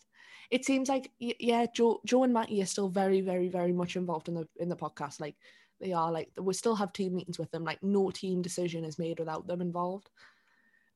[0.52, 4.28] It seems like yeah, Joe Joe and Matty are still very very very much involved
[4.28, 5.20] in the in the podcast.
[5.20, 5.36] Like
[5.80, 7.64] they are like we still have team meetings with them.
[7.64, 10.10] Like no team decision is made without them involved.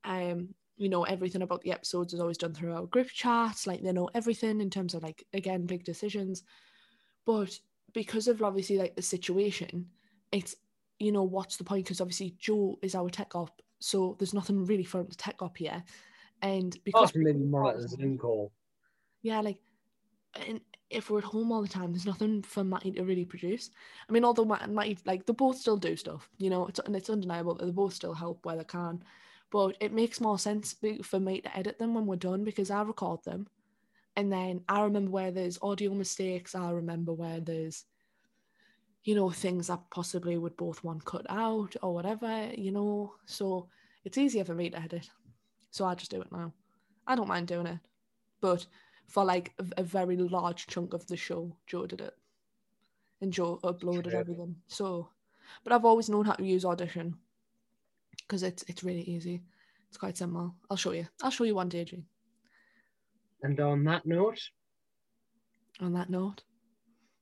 [0.03, 3.67] Um you know everything about the episodes is always done through our group chats.
[3.67, 6.43] Like they know everything in terms of like again big decisions.
[7.25, 7.57] But
[7.93, 9.87] because of obviously like the situation
[10.31, 10.55] it's
[10.97, 11.85] you know what's the point?
[11.85, 15.41] Because obviously joe is our tech op so there's nothing really for him to tech
[15.41, 15.83] up here.
[16.41, 18.51] And because from maybe monitor Zoom call.
[19.23, 19.57] Yeah, like,
[20.47, 23.71] and if we're at home all the time, there's nothing for Matty to really produce.
[24.07, 26.95] I mean, although Matt Matty, like, they both still do stuff, you know, it's and
[26.95, 29.03] it's undeniable that they both still help where they can.
[29.51, 32.81] But it makes more sense for me to edit them when we're done because I
[32.83, 33.47] record them,
[34.15, 36.53] and then I remember where there's audio mistakes.
[36.53, 37.85] I remember where there's,
[39.03, 43.13] you know, things that possibly would both want cut out or whatever, you know.
[43.25, 43.69] So
[44.03, 45.09] it's easier for me to edit.
[45.71, 46.53] So I just do it now.
[47.07, 47.79] I don't mind doing it,
[48.41, 48.65] but
[49.13, 52.15] for like a, a very large chunk of the show, Joe did it,
[53.21, 54.55] and Joe uploaded everything.
[54.67, 55.07] So,
[55.63, 57.15] but I've always known how to use Audition
[58.21, 59.43] because it's it's really easy.
[59.89, 60.55] It's quite simple.
[60.67, 61.07] I'll show you.
[61.21, 62.03] I'll show you one day, G.
[63.43, 64.39] And on that note,
[65.79, 66.41] On that note,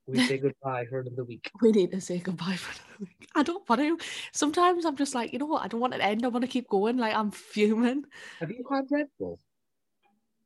[0.08, 1.52] we say goodbye for another week.
[1.62, 3.28] we need to say goodbye for another week.
[3.36, 3.98] I don't want to.
[4.32, 5.66] Sometimes I'm just like, you know what?
[5.66, 6.24] I don't want it to end.
[6.24, 6.96] I want to keep going.
[6.96, 8.06] Like I'm fuming.
[8.40, 9.38] Have you had Red Bull?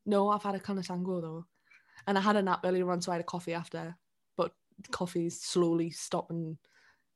[0.05, 1.45] No, I've had a Canasango though,
[2.07, 3.95] and I had a nap earlier on, so I had a coffee after.
[4.37, 4.53] But
[4.91, 6.57] coffee's slowly stopping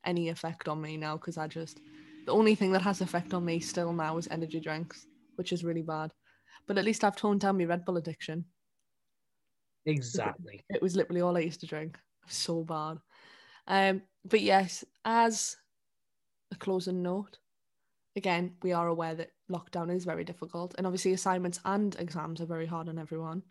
[0.04, 1.80] any effect on me now because I just
[2.26, 5.64] the only thing that has effect on me still now is energy drinks, which is
[5.64, 6.12] really bad.
[6.66, 8.44] But at least I've toned down my Red Bull addiction.
[9.86, 10.64] Exactly.
[10.70, 11.98] It was literally all I used to drink.
[12.26, 12.98] So bad.
[13.66, 15.56] Um, but yes, as
[16.52, 17.38] a closing note,
[18.16, 22.46] again, we are aware that lockdown is very difficult, and obviously assignments and exams are
[22.46, 23.42] very hard on everyone.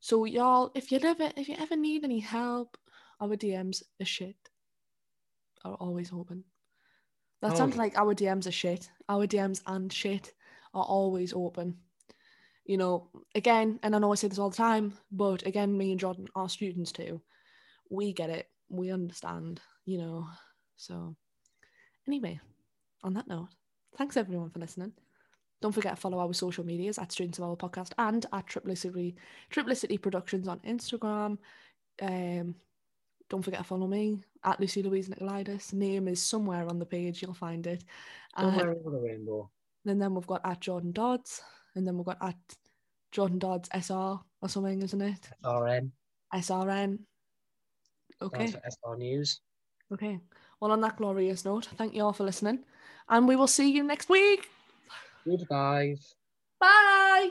[0.00, 2.76] So y'all, if you ever if you ever need any help,
[3.20, 4.36] our DMs are shit.
[5.64, 6.44] Are always open.
[7.40, 8.88] That Oh, sounds like our DMs are shit.
[9.08, 10.32] Our DMs and shit
[10.72, 11.78] are always open.
[12.64, 15.90] You know, again, and I know I say this all the time, but again, me
[15.90, 17.20] and Jordan are students too.
[17.90, 18.48] We get it.
[18.70, 20.26] We understand, you know.
[20.76, 21.16] So
[22.06, 22.40] anyway,
[23.02, 23.48] on that note,
[23.96, 24.92] thanks everyone for listening.
[25.64, 29.14] Don't forget to follow our social medias at Students of Our Podcast and at Triplicity
[29.50, 31.38] Triplicity Productions on Instagram.
[32.02, 32.54] Um,
[33.30, 35.72] don't forget to follow me at Lucy Louise Nicolaitis.
[35.72, 37.82] Name is somewhere on the page, you'll find it.
[38.38, 39.48] Somewhere over the rainbow.
[39.86, 41.40] and then we've got at Jordan Dodds,
[41.74, 42.36] and then we've got at
[43.10, 45.30] Jordan Dodds SR or something, isn't it?
[45.42, 45.90] SRN.
[46.34, 46.98] SRN.
[48.20, 48.48] Okay.
[48.48, 49.40] SR News.
[49.90, 50.18] Okay.
[50.60, 52.66] Well, on that glorious note, thank you all for listening,
[53.08, 54.50] and we will see you next week.
[55.26, 55.96] Goodbye.
[56.60, 57.30] Bye.